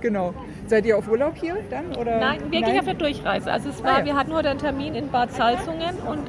genau. 0.00 0.34
Seid 0.66 0.86
ihr 0.86 0.96
auf 0.96 1.08
Urlaub 1.08 1.34
hier 1.36 1.56
dann? 1.68 1.94
Oder? 1.96 2.18
Nein, 2.20 2.40
wirklich 2.50 2.78
auf 2.78 2.84
der 2.84 2.94
Durchreise. 2.94 3.50
Also 3.50 3.70
es 3.70 3.82
war, 3.82 3.96
Ah, 3.96 3.98
ja. 4.00 4.04
wir 4.04 4.16
hatten 4.16 4.32
heute 4.32 4.50
einen 4.50 4.60
Termin 4.60 4.94
in 4.94 5.10
Bad 5.10 5.32
Salzungen 5.32 5.96
und 6.08 6.22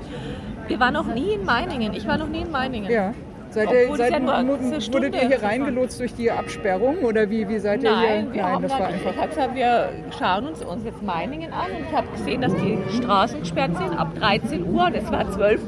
wir 0.67 0.79
waren 0.79 0.93
noch 0.93 1.13
nie 1.13 1.33
in 1.33 1.45
Meiningen. 1.45 1.93
Ich 1.93 2.07
war 2.07 2.17
noch 2.17 2.27
nie 2.27 2.41
in 2.41 2.51
Meiningen. 2.51 2.91
Ja. 2.91 3.13
Seid 3.51 3.69
ihr, 3.71 3.95
seid, 3.97 4.11
ja 4.11 4.93
wurdet 4.93 5.15
ihr 5.15 5.27
hier 5.27 5.43
reingelotst 5.43 5.99
durch 5.99 6.13
die 6.15 6.31
Absperrung 6.31 6.99
oder 6.99 7.29
wie, 7.29 7.47
wie 7.49 7.59
seid 7.59 7.83
ihr 7.83 7.91
Nein, 7.91 8.23
hier? 8.25 8.33
wir 8.33 8.45
haben 8.45 8.61
das 8.63 8.71
war 8.71 8.79
dann, 8.79 8.95
ich 8.95 9.05
einfach. 9.05 9.21
habe 9.21 9.27
gesagt, 9.29 9.55
wir 9.55 9.89
schauen 10.17 10.47
uns, 10.47 10.63
uns 10.63 10.85
jetzt 10.85 11.03
Meiningen 11.03 11.51
an 11.51 11.71
und 11.77 11.85
ich 11.89 11.93
habe 11.93 12.07
gesehen, 12.15 12.41
dass 12.41 12.55
die 12.55 12.77
Straßen 12.97 13.41
gesperrt 13.41 13.75
sind 13.75 13.97
ab 13.99 14.15
13 14.15 14.73
Uhr 14.73 14.89
es 14.93 15.11
war 15.11 15.21
12.30 15.21 15.65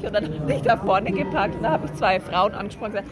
Uhr 0.00 0.06
und 0.06 0.12
dann 0.12 0.24
habe 0.24 0.52
ich 0.52 0.62
da 0.62 0.76
vorne 0.76 1.10
geparkt 1.10 1.54
und 1.56 1.62
da 1.62 1.70
habe 1.70 1.86
ich 1.86 1.94
zwei 1.94 2.20
Frauen 2.20 2.52
angesprochen 2.54 2.86
und 2.86 2.92
gesagt, 2.92 3.08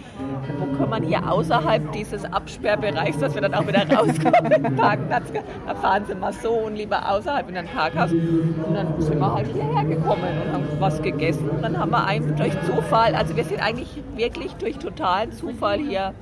wo 0.59 0.79
kann 0.79 0.91
man 0.91 1.03
hier 1.03 1.31
außerhalb 1.31 1.93
dieses 1.93 2.25
Absperrbereichs, 2.27 3.19
dass 3.19 3.35
wir 3.35 3.41
dann 3.41 3.55
auch 3.55 3.67
wieder 3.67 3.89
rauskommen 3.97 4.77
Parkplatz, 4.77 5.33
da 5.67 5.75
fahren 5.75 6.05
Sie 6.07 6.15
mal 6.15 6.33
so 6.33 6.51
und 6.51 6.77
lieber 6.77 7.11
außerhalb 7.11 7.49
in 7.49 7.57
ein 7.57 7.69
Parkhaus 7.69 8.13
und 8.13 8.75
dann 8.75 9.01
sind 9.01 9.19
wir 9.19 9.35
halt 9.35 9.47
hierher 9.47 9.85
gekommen 9.85 10.23
und 10.45 10.53
haben 10.53 10.65
was 10.79 11.01
gegessen 11.01 11.49
und 11.49 11.63
dann 11.63 11.79
haben 11.79 11.91
wir 11.91 12.05
einen 12.07 12.37
durch 12.37 12.53
Zufall, 12.67 13.15
also 13.15 13.35
wir 13.37 13.45
sind 13.45 13.63
eigentlich 13.63 13.94
wirklich 14.17 14.53
durch 14.55 14.79
totalen 14.79 15.33
Zufall 15.33 15.79
hier 15.79 16.15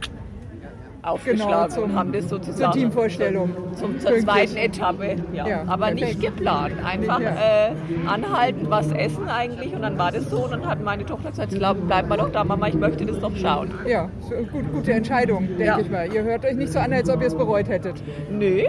aufgeschlagen 1.02 1.74
Genau, 1.74 1.84
und 1.86 1.94
haben 1.96 2.12
das 2.12 2.28
Zur 2.28 2.38
sozusagen 2.38 2.72
Teamvorstellung. 2.72 3.50
zum, 3.74 3.98
zur 3.98 4.10
Pünktlich. 4.12 4.24
zweiten 4.24 4.56
Etappe. 4.56 5.16
Ja. 5.32 5.46
Ja, 5.48 5.64
Aber 5.66 5.90
nicht 5.90 6.04
perfekt. 6.20 6.36
geplant. 6.36 6.74
Einfach 6.84 7.20
Ja. 7.20 7.30
äh, 7.30 7.72
anhalten, 8.08 8.66
was 8.68 8.90
essen 8.92 9.28
eigentlich. 9.28 9.74
Und 9.74 9.82
dann 9.82 9.98
war 9.98 10.12
das 10.12 10.30
so. 10.30 10.44
Und 10.44 10.52
dann 10.52 10.66
hat 10.66 10.82
meine 10.82 11.04
Tochter 11.04 11.30
gesagt, 11.30 11.50
glaub, 11.54 11.76
bleib 11.86 12.08
mal 12.08 12.16
doch 12.16 12.30
da, 12.30 12.44
Mama, 12.44 12.68
ich 12.68 12.74
möchte 12.74 13.04
das 13.04 13.20
noch 13.20 13.34
schauen. 13.36 13.70
Ja, 13.86 14.08
so, 14.20 14.36
gut, 14.52 14.70
gute 14.72 14.92
Entscheidung, 14.92 15.46
denke 15.48 15.64
Ja. 15.64 15.78
ich 15.78 15.90
mal. 15.90 16.12
Ihr 16.12 16.22
hört 16.22 16.44
euch 16.44 16.54
nicht 16.54 16.72
so 16.72 16.78
an, 16.78 16.92
als 16.92 17.08
ob 17.10 17.20
ihr 17.20 17.26
es 17.28 17.34
bereut 17.34 17.68
hättet. 17.68 18.02
Nee, 18.30 18.68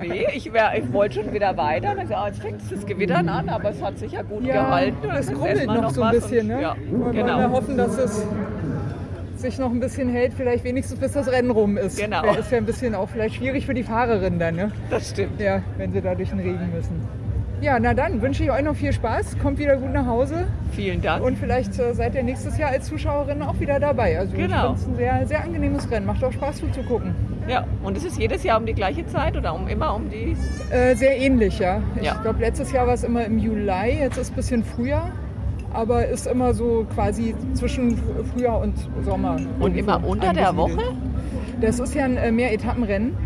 nee 0.00 0.26
ich, 0.34 0.52
wär, 0.52 0.76
ich 0.76 0.92
wollte 0.92 1.22
schon 1.22 1.32
wieder 1.32 1.56
weiter. 1.56 1.90
Und 1.90 1.96
dann 1.98 2.06
gesagt, 2.08 2.20
ah, 2.20 2.26
jetzt 2.28 2.40
fängt 2.42 2.60
das 2.72 2.86
Gewittern 2.86 3.28
an, 3.28 3.48
aber 3.48 3.70
es 3.70 3.82
hat 3.82 3.98
sich 3.98 4.12
ja 4.12 4.22
gut 4.22 4.44
gehalten. 4.44 4.96
Es 5.16 5.28
wir 5.30 5.66
noch 5.66 5.90
so 5.90 6.02
ein 6.02 6.10
bisschen, 6.12 6.40
und, 6.50 6.56
ne? 6.56 6.62
Ja, 6.62 6.76
Wir 6.90 7.12
genau. 7.12 7.36
mal 7.36 7.50
hoffen, 7.50 7.76
dass 7.76 7.96
es 7.98 8.26
sich 9.42 9.58
noch 9.58 9.70
ein 9.70 9.80
bisschen 9.80 10.08
hält, 10.08 10.32
vielleicht 10.34 10.64
wenigstens 10.64 10.98
bis 10.98 11.12
das 11.12 11.30
Rennen 11.30 11.50
rum 11.50 11.76
ist. 11.76 11.98
Genau. 11.98 12.22
Wär- 12.22 12.38
Ist 12.38 12.50
ja 12.50 12.58
ein 12.58 12.64
bisschen 12.66 12.94
auch 12.94 13.08
vielleicht 13.08 13.34
schwierig 13.36 13.66
für 13.66 13.74
die 13.74 13.82
Fahrerin 13.82 14.38
dann, 14.38 14.56
ne? 14.56 14.72
Das 14.90 15.10
stimmt. 15.10 15.40
Ja, 15.40 15.60
wenn 15.76 15.92
sie 15.92 16.00
da 16.00 16.14
durch 16.14 16.30
den 16.30 16.40
Regen 16.40 16.70
müssen. 16.74 17.00
Ja, 17.60 17.78
na 17.78 17.94
dann 17.94 18.20
wünsche 18.22 18.42
ich 18.42 18.50
euch 18.50 18.62
noch 18.62 18.74
viel 18.74 18.92
Spaß. 18.92 19.38
Kommt 19.38 19.58
wieder 19.60 19.76
gut 19.76 19.92
nach 19.92 20.06
Hause. 20.06 20.46
Vielen 20.72 21.00
Dank. 21.00 21.24
Und 21.24 21.38
vielleicht 21.38 21.78
äh, 21.78 21.94
seid 21.94 22.14
ihr 22.16 22.24
nächstes 22.24 22.58
Jahr 22.58 22.70
als 22.70 22.86
Zuschauerin 22.86 23.40
auch 23.42 23.60
wieder 23.60 23.78
dabei. 23.78 24.18
Also 24.18 24.36
Genau. 24.36 24.72
es 24.72 24.84
ein 24.88 24.96
sehr, 24.96 25.24
sehr 25.28 25.44
angenehmes 25.44 25.88
Rennen. 25.88 26.04
Macht 26.06 26.24
auch 26.24 26.32
Spaß 26.32 26.56
zuzugucken. 26.56 27.14
Ja, 27.48 27.64
und 27.84 27.96
es 27.96 28.04
ist 28.04 28.18
jedes 28.18 28.42
Jahr 28.42 28.58
um 28.58 28.66
die 28.66 28.74
gleiche 28.74 29.06
Zeit 29.06 29.36
oder 29.36 29.54
um 29.54 29.68
immer 29.68 29.94
um 29.94 30.10
die. 30.10 30.36
Äh, 30.74 30.96
sehr 30.96 31.16
ähnlich, 31.16 31.60
ja. 31.60 31.80
Ich 31.96 32.02
Ja. 32.06 32.14
glaube, 32.20 32.40
letztes 32.40 32.72
Jahr 32.72 32.88
war 32.88 32.94
es 32.94 33.04
immer 33.04 33.24
im 33.24 33.38
Juli, 33.38 33.98
jetzt 34.00 34.16
ist 34.16 34.22
es 34.24 34.30
ein 34.30 34.34
bisschen 34.36 34.64
früher. 34.64 35.02
Aber 35.72 36.06
ist 36.06 36.26
immer 36.26 36.52
so 36.54 36.86
quasi 36.94 37.34
zwischen 37.54 37.98
Frühjahr 38.32 38.60
und 38.60 38.74
Sommer. 39.04 39.36
Und 39.60 39.76
immer 39.76 40.00
unter 40.06 40.32
der. 40.32 40.56
Woche? 40.56 40.78
Das 41.60 41.78
ist 41.80 41.94
ja 41.94 42.04
ein 42.04 42.16
äh, 42.16 42.30
Mehr-Etappenrennen 42.32 43.16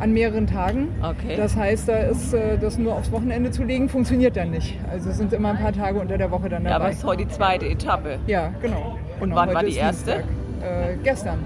an 0.00 0.12
mehreren 0.12 0.46
Tagen. 0.46 0.88
Okay. 1.02 1.36
Das 1.36 1.56
heißt, 1.56 1.88
da 1.88 1.96
ist 1.98 2.34
äh, 2.34 2.58
das 2.58 2.78
nur 2.78 2.94
aufs 2.94 3.12
Wochenende 3.12 3.50
zu 3.52 3.62
legen, 3.62 3.88
funktioniert 3.88 4.36
dann 4.36 4.50
nicht. 4.50 4.76
Also 4.90 5.10
es 5.10 5.18
sind 5.18 5.32
immer 5.32 5.50
ein 5.50 5.58
paar 5.58 5.72
Tage 5.72 6.00
unter 6.00 6.18
der 6.18 6.30
Woche 6.32 6.48
dann 6.48 6.64
Ja, 6.64 6.70
aber 6.70 6.78
dabei. 6.84 6.90
es 6.90 6.96
ist 6.98 7.04
heute 7.04 7.24
die 7.24 7.28
zweite 7.28 7.66
Etappe. 7.66 8.18
Ja, 8.26 8.50
genau. 8.60 8.96
Und 9.20 9.30
genau. 9.30 9.36
wann 9.36 9.54
war 9.54 9.62
die 9.62 9.68
ist 9.70 9.76
erste? 9.76 10.12
Äh, 10.14 10.96
gestern. 11.04 11.38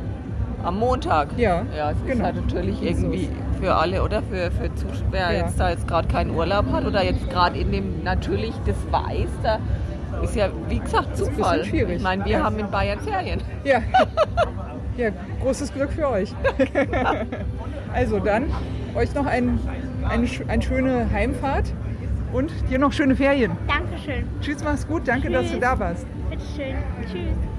Am 0.64 0.78
Montag. 0.78 1.28
Ja, 1.36 1.62
Ja, 1.76 1.90
es 1.90 1.98
ist 1.98 2.06
genau. 2.06 2.24
halt 2.24 2.36
natürlich 2.36 2.82
ist 2.82 3.00
irgendwie 3.02 3.28
für 3.60 3.74
alle 3.74 4.02
oder 4.02 4.22
für, 4.22 4.50
für 4.50 4.74
Zuschauer, 4.76 5.06
wer 5.10 5.32
Ja. 5.32 5.44
jetzt 5.46 5.60
da 5.60 5.70
jetzt 5.70 5.86
gerade 5.86 6.08
keinen 6.08 6.30
Urlaub 6.34 6.72
hat 6.72 6.86
oder 6.86 7.04
jetzt 7.04 7.28
gerade 7.30 7.58
in 7.58 7.70
dem 7.70 8.02
natürlich 8.02 8.54
das 8.66 8.76
weiß, 8.90 9.28
da 9.42 9.58
ist 10.22 10.36
ja 10.36 10.48
wie 10.68 10.78
gesagt 10.78 11.16
Zufall. 11.16 11.64
schwierig. 11.64 11.96
Ich 11.96 12.02
meine, 12.02 12.24
wir 12.24 12.32
Ja. 12.32 12.44
haben 12.44 12.58
in 12.58 12.70
Bayern 12.70 12.98
Ferien. 13.00 13.40
Ja. 13.64 13.80
ja, 14.96 15.10
großes 15.42 15.72
Glück 15.72 15.92
für 15.92 16.08
euch. 16.08 16.34
also 17.94 18.18
dann 18.18 18.44
euch 18.94 19.14
noch 19.14 19.26
ein, 19.26 19.58
eine, 20.08 20.26
eine 20.48 20.62
schöne 20.62 21.10
Heimfahrt 21.12 21.72
und 22.32 22.50
dir 22.70 22.78
noch 22.78 22.92
schöne 22.92 23.16
Ferien. 23.16 23.52
Dankeschön. 23.66 24.26
Tschüss, 24.40 24.62
mach's 24.64 24.86
gut. 24.86 25.06
Danke, 25.06 25.30
dass 25.30 25.46
du 25.46 25.52
Tschüss. 25.52 25.60
da 25.60 25.78
warst. 25.78 26.06
Bitteschön. 26.30 26.76
Tschüss. 27.10 27.57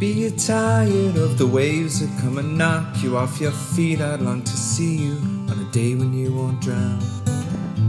Maybe 0.00 0.20
you're 0.20 0.30
tired 0.30 1.16
of 1.16 1.38
the 1.38 1.46
waves 1.48 1.98
that 1.98 2.22
come 2.22 2.38
and 2.38 2.56
knock 2.56 3.02
you 3.02 3.16
off 3.16 3.40
your 3.40 3.50
feet. 3.50 4.00
I'd 4.00 4.20
long 4.20 4.44
to 4.44 4.56
see 4.56 4.94
you 4.94 5.14
on 5.50 5.58
a 5.58 5.72
day 5.72 5.96
when 5.96 6.12
you 6.12 6.32
won't 6.32 6.60
drown. 6.60 7.00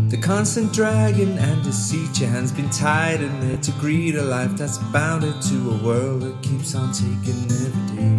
The 0.09 0.17
constant 0.17 0.73
dragging 0.73 1.37
and 1.37 1.63
deceit, 1.63 2.19
your 2.19 2.31
hands 2.31 2.51
been 2.51 2.71
tied 2.71 3.21
in 3.21 3.39
there 3.41 3.57
to 3.57 3.71
greet 3.73 4.15
a 4.15 4.23
life 4.23 4.57
that's 4.57 4.79
bounded 4.91 5.39
to 5.39 5.69
a 5.69 5.83
world 5.85 6.23
that 6.23 6.41
keeps 6.41 6.73
on 6.73 6.91
taking 6.93 7.43
every 7.43 7.95
day. 7.95 8.18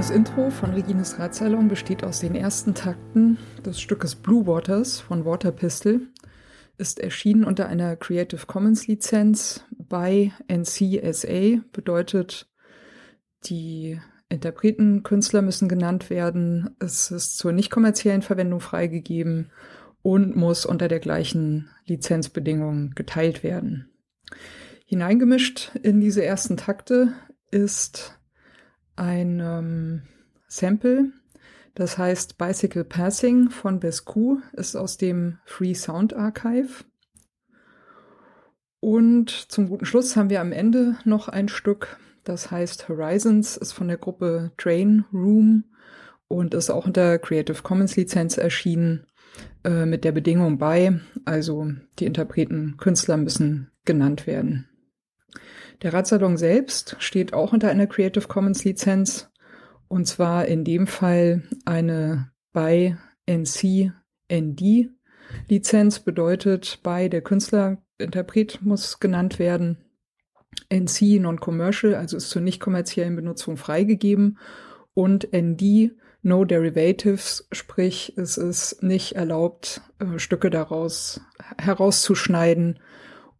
Das 0.00 0.08
Intro 0.08 0.48
von 0.48 0.70
Regines 0.70 1.18
Radsalon 1.18 1.68
besteht 1.68 2.04
aus 2.04 2.20
den 2.20 2.34
ersten 2.34 2.74
Takten 2.74 3.36
des 3.66 3.82
Stückes 3.82 4.14
Blue 4.14 4.46
Waters 4.46 4.98
von 4.98 5.26
Water 5.26 5.52
Pistol, 5.52 6.08
ist 6.78 7.00
erschienen 7.00 7.44
unter 7.44 7.66
einer 7.66 7.96
Creative 7.96 8.46
Commons 8.46 8.86
Lizenz 8.86 9.62
bei 9.70 10.32
NCSA, 10.48 11.60
bedeutet, 11.72 12.48
die 13.44 14.00
Interpreten, 14.30 15.02
Künstler 15.02 15.42
müssen 15.42 15.68
genannt 15.68 16.08
werden, 16.08 16.76
es 16.78 17.10
ist 17.10 17.36
zur 17.36 17.52
nicht 17.52 17.70
kommerziellen 17.70 18.22
Verwendung 18.22 18.60
freigegeben 18.60 19.50
und 20.02 20.36
muss 20.36 20.64
unter 20.64 20.88
der 20.88 21.00
gleichen 21.00 21.68
Lizenzbedingung 21.86 22.92
geteilt 22.94 23.42
werden. 23.42 23.90
Hineingemischt 24.86 25.72
in 25.82 26.00
diese 26.00 26.24
ersten 26.24 26.56
Takte 26.56 27.12
ist 27.50 28.18
ein 28.96 29.40
ähm, 29.40 30.02
Sample, 30.46 31.12
das 31.74 31.98
heißt 31.98 32.38
Bicycle 32.38 32.84
Passing 32.84 33.50
von 33.50 33.80
Bescu, 33.80 34.38
ist 34.52 34.76
aus 34.76 34.96
dem 34.96 35.38
Free 35.44 35.74
Sound 35.74 36.14
Archive. 36.14 36.84
Und 38.78 39.30
zum 39.30 39.68
guten 39.68 39.84
Schluss 39.84 40.16
haben 40.16 40.30
wir 40.30 40.40
am 40.40 40.52
Ende 40.52 40.96
noch 41.04 41.28
ein 41.28 41.48
Stück, 41.48 41.98
das 42.24 42.50
heißt 42.50 42.88
Horizons, 42.88 43.56
ist 43.56 43.72
von 43.72 43.88
der 43.88 43.96
Gruppe 43.96 44.52
Train 44.56 45.04
Room 45.12 45.64
und 46.28 46.54
ist 46.54 46.70
auch 46.70 46.86
unter 46.86 47.18
Creative 47.18 47.62
Commons 47.62 47.96
Lizenz 47.96 48.36
erschienen, 48.36 49.06
äh, 49.64 49.86
mit 49.86 50.04
der 50.04 50.12
Bedingung 50.12 50.58
bei, 50.58 51.00
also 51.24 51.68
die 51.98 52.06
Interpreten, 52.06 52.76
Künstler 52.78 53.16
müssen 53.16 53.70
genannt 53.84 54.26
werden. 54.26 54.68
Der 55.82 55.92
Radsalon 55.92 56.36
selbst 56.36 56.96
steht 56.98 57.32
auch 57.32 57.52
unter 57.52 57.70
einer 57.70 57.86
Creative 57.86 58.28
Commons 58.28 58.64
Lizenz 58.64 59.30
und 59.88 60.06
zwar 60.06 60.46
in 60.46 60.64
dem 60.64 60.86
Fall 60.86 61.42
eine 61.64 62.30
bei 62.52 62.96
NC 63.26 63.92
ND 64.30 64.90
Lizenz 65.48 66.00
bedeutet 66.00 66.80
bei 66.82 67.08
der 67.08 67.22
Künstler 67.22 67.78
Interpret 67.98 68.60
muss 68.62 69.00
genannt 69.00 69.38
werden. 69.38 69.78
NC 70.70 71.20
Non-Commercial, 71.20 71.94
also 71.94 72.16
ist 72.16 72.30
zur 72.30 72.42
nicht 72.42 72.60
kommerziellen 72.60 73.16
Benutzung 73.16 73.56
freigegeben 73.56 74.38
und 74.94 75.28
ND 75.32 75.92
No 76.22 76.44
Derivatives, 76.44 77.48
sprich 77.50 78.14
es 78.16 78.36
ist 78.36 78.82
nicht 78.82 79.12
erlaubt, 79.12 79.80
äh, 79.98 80.18
Stücke 80.18 80.50
daraus 80.50 81.20
herauszuschneiden 81.58 82.78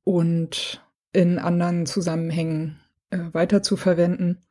und 0.05 0.83
in 1.13 1.39
anderen 1.39 1.87
Zusammenhängen 1.87 2.81
äh, 3.11 3.19
weiter 3.33 3.63
zu 3.63 3.77
verwenden. 3.77 4.43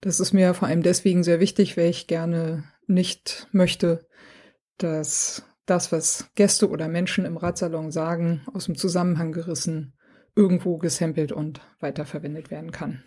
Das 0.00 0.20
ist 0.20 0.32
mir 0.32 0.54
vor 0.54 0.68
allem 0.68 0.82
deswegen 0.82 1.22
sehr 1.22 1.40
wichtig, 1.40 1.76
weil 1.76 1.90
ich 1.90 2.06
gerne 2.06 2.64
nicht 2.86 3.48
möchte, 3.52 4.06
dass 4.78 5.44
das, 5.66 5.92
was 5.92 6.30
Gäste 6.34 6.68
oder 6.70 6.88
Menschen 6.88 7.24
im 7.24 7.36
Radsalon 7.36 7.90
sagen, 7.90 8.42
aus 8.52 8.66
dem 8.66 8.76
Zusammenhang 8.76 9.32
gerissen, 9.32 9.92
irgendwo 10.34 10.78
gesampelt 10.78 11.32
und 11.32 11.60
weiterverwendet 11.80 12.50
werden 12.50 12.72
kann. 12.72 13.02